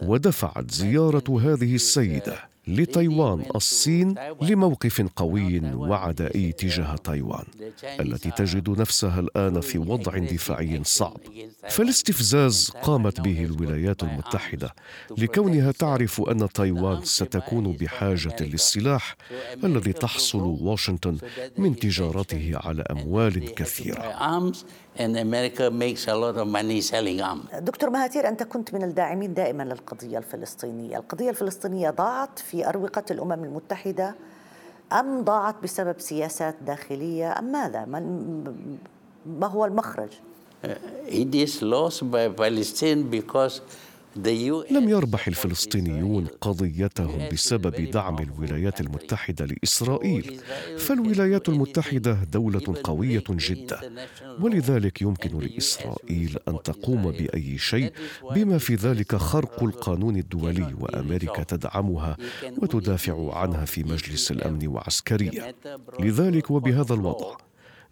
ودفعت 0.03 0.71
زيارة 0.71 1.41
هذه 1.41 1.75
السيدة 1.75 2.56
لتايوان 2.67 3.45
الصين 3.55 4.15
لموقف 4.43 5.03
قوي 5.17 5.61
وعدائي 5.75 6.53
تجاه 6.53 6.97
تايوان 6.97 7.45
التي 8.01 8.31
تجد 8.31 8.71
نفسها 8.71 9.21
الآن 9.21 9.61
في 9.61 9.79
وضع 9.79 10.19
دفاعي 10.19 10.85
صعب. 10.85 11.21
فالاستفزاز 11.69 12.71
قامت 12.83 13.21
به 13.21 13.45
الولايات 13.45 14.03
المتحدة 14.03 14.75
لكونها 15.19 15.73
تعرف 15.73 16.21
أن 16.21 16.49
تايوان 16.49 17.05
ستكون 17.05 17.73
بحاجة 17.73 18.37
للسلاح 18.41 19.17
الذي 19.65 19.93
تحصل 19.93 20.43
واشنطن 20.61 21.19
من 21.59 21.77
تجارته 21.77 22.53
على 22.55 22.83
أموال 22.83 23.55
كثيرة. 23.55 24.03
And 24.99 25.17
America 25.17 25.71
makes 25.71 26.07
a 26.09 26.15
lot 26.15 26.37
of 26.37 26.47
money 26.49 26.81
selling 26.81 27.21
arms. 27.21 27.55
دكتور 27.59 27.91
مهاتير 27.91 28.29
أنت 28.29 28.43
كنت 28.43 28.75
من 28.75 28.83
الداعمين 28.83 29.35
دائما 29.35 29.63
للقضية 29.63 30.19
الفلسطينية. 30.19 30.97
القضية 30.97 31.31
الفلسطينية 31.31 31.91
ضاعت 31.91 32.39
في 32.39 32.69
أروقة 32.69 33.05
الأمم 33.11 33.45
المتحدة 33.45 34.15
أم 34.93 35.25
ضاعت 35.25 35.55
بسبب 35.63 36.01
سياسات 36.01 36.55
داخلية؟ 36.67 37.39
أم 37.39 37.53
ماذا؟ 37.53 37.85
ما 39.27 39.47
هو 39.47 39.65
المخرج؟ 39.65 40.09
Uh, 40.65 40.69
It 41.23 41.35
is 41.35 41.61
lost 41.63 42.01
by 42.11 42.25
Palestine 42.43 43.03
because 43.11 43.61
لم 44.71 44.89
يربح 44.89 45.29
الفلسطينيون 45.29 46.27
قضيتهم 46.41 47.29
بسبب 47.33 47.91
دعم 47.91 48.19
الولايات 48.19 48.81
المتحدة 48.81 49.45
لإسرائيل. 49.45 50.41
فالولايات 50.79 51.49
المتحدة 51.49 52.19
دولة 52.33 52.75
قوية 52.85 53.25
جدا. 53.31 53.81
ولذلك 54.41 55.03
يمكن 55.03 55.39
لإسرائيل 55.39 56.39
أن 56.49 56.63
تقوم 56.65 57.11
بأي 57.11 57.59
شيء 57.59 57.93
بما 58.35 58.59
في 58.59 58.75
ذلك 58.75 59.17
خرق 59.17 59.63
القانون 59.63 60.17
الدولي 60.17 60.75
وأمريكا 60.81 61.43
تدعمها 61.43 62.17
وتدافع 62.59 63.35
عنها 63.35 63.65
في 63.65 63.85
مجلس 63.85 64.31
الأمن 64.31 64.67
وعسكريا 64.67 65.55
لذلك 66.01 66.51
وبهذا 66.51 66.95
الوضع 66.95 67.37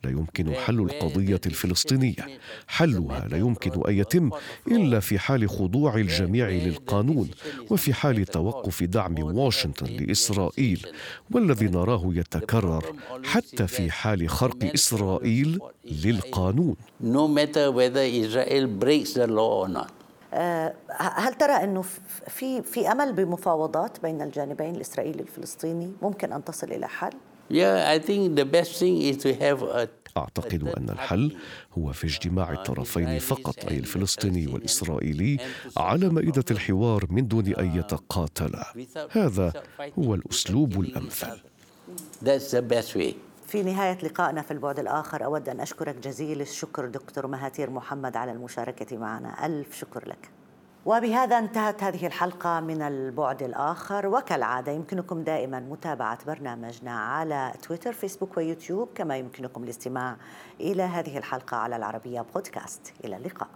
لا 0.05 0.11
يمكن 0.11 0.55
حل 0.55 0.81
القضية 0.81 1.41
الفلسطينية. 1.47 2.39
حلها 2.67 3.29
لا 3.29 3.37
يمكن 3.37 3.83
أن 3.89 3.95
يتم 3.99 4.31
إلا 4.69 5.01
في 5.01 5.19
حال 5.19 5.49
خضوع 5.51 5.95
الجميع 5.97 6.49
للقانون 6.49 7.31
وفي 7.71 7.95
حال 7.95 8.27
توقف 8.27 8.83
دعم 8.83 9.15
واشنطن 9.19 9.87
لإسرائيل 9.87 10.87
والذي 11.31 11.67
نراه 11.67 12.03
يتكرر 12.15 12.85
حتى 13.25 13.67
في 13.67 13.91
حال 13.91 14.29
خرق 14.29 14.71
إسرائيل 14.75 15.59
للقانون. 16.05 16.77
آه، 20.35 20.75
هل 20.99 21.35
ترى 21.35 21.53
إنه 21.53 21.83
في 22.29 22.63
في 22.63 22.93
أمل 22.93 23.13
بمفاوضات 23.13 24.03
بين 24.03 24.23
الجانبين 24.23 24.75
الإسرائيلي 24.75 25.23
والفلسطيني؟ 25.23 25.93
ممكن 26.03 26.33
أن 26.33 26.45
تصل 26.45 26.73
إلى 26.73 26.89
حل؟ 26.89 27.13
أعتقد 30.17 30.69
أن 30.77 30.89
الحل 30.91 31.37
هو 31.79 31.93
في 31.93 32.07
اجتماع 32.07 32.53
الطرفين 32.53 33.19
فقط 33.19 33.65
أي 33.71 33.79
الفلسطيني 33.79 34.47
والإسرائيلي 34.47 35.39
على 35.77 36.09
مائدة 36.09 36.45
الحوار 36.51 37.07
من 37.11 37.29
دون 37.29 37.55
أن 37.55 37.77
يتقاتلا. 37.77 38.75
هذا 39.11 39.53
هو 39.99 40.15
الأسلوب 40.15 40.81
الأمثل. 40.81 41.41
في 43.49 43.63
نهاية 43.63 43.99
لقائنا 44.03 44.43
في 44.43 44.51
البعد 44.51 44.79
الآخر 44.79 45.25
أود 45.25 45.49
أن 45.49 45.61
أشكرك 45.61 45.97
جزيل 45.97 46.41
الشكر 46.41 46.87
دكتور 46.87 47.27
مهاتير 47.27 47.71
محمد 47.71 48.17
على 48.17 48.33
المشاركة 48.33 48.97
معنا. 48.97 49.47
ألف 49.47 49.79
شكر 49.79 50.09
لك. 50.09 50.34
وبهذا 50.87 51.39
انتهت 51.39 51.83
هذه 51.83 52.07
الحلقة 52.07 52.61
من 52.61 52.83
البعد 52.83 53.43
الآخر. 53.43 54.07
وكالعادة 54.07 54.73
يمكنكم 54.73 55.25
دائما 55.25 55.61
متابعة 55.61 56.19
برنامجنا 56.27 56.99
على 56.99 57.53
تويتر 57.63 57.93
فيسبوك 57.93 58.37
ويوتيوب 58.37 58.89
كما 58.95 59.17
يمكنكم 59.17 59.65
الاستماع 59.65 60.17
إلى 60.61 60.83
هذه 60.83 61.19
الحلقة 61.19 61.57
على 61.57 61.77
العربية 61.77 62.21
بودكاست. 62.35 62.93
إلى 63.05 63.17
اللقاء. 63.17 63.49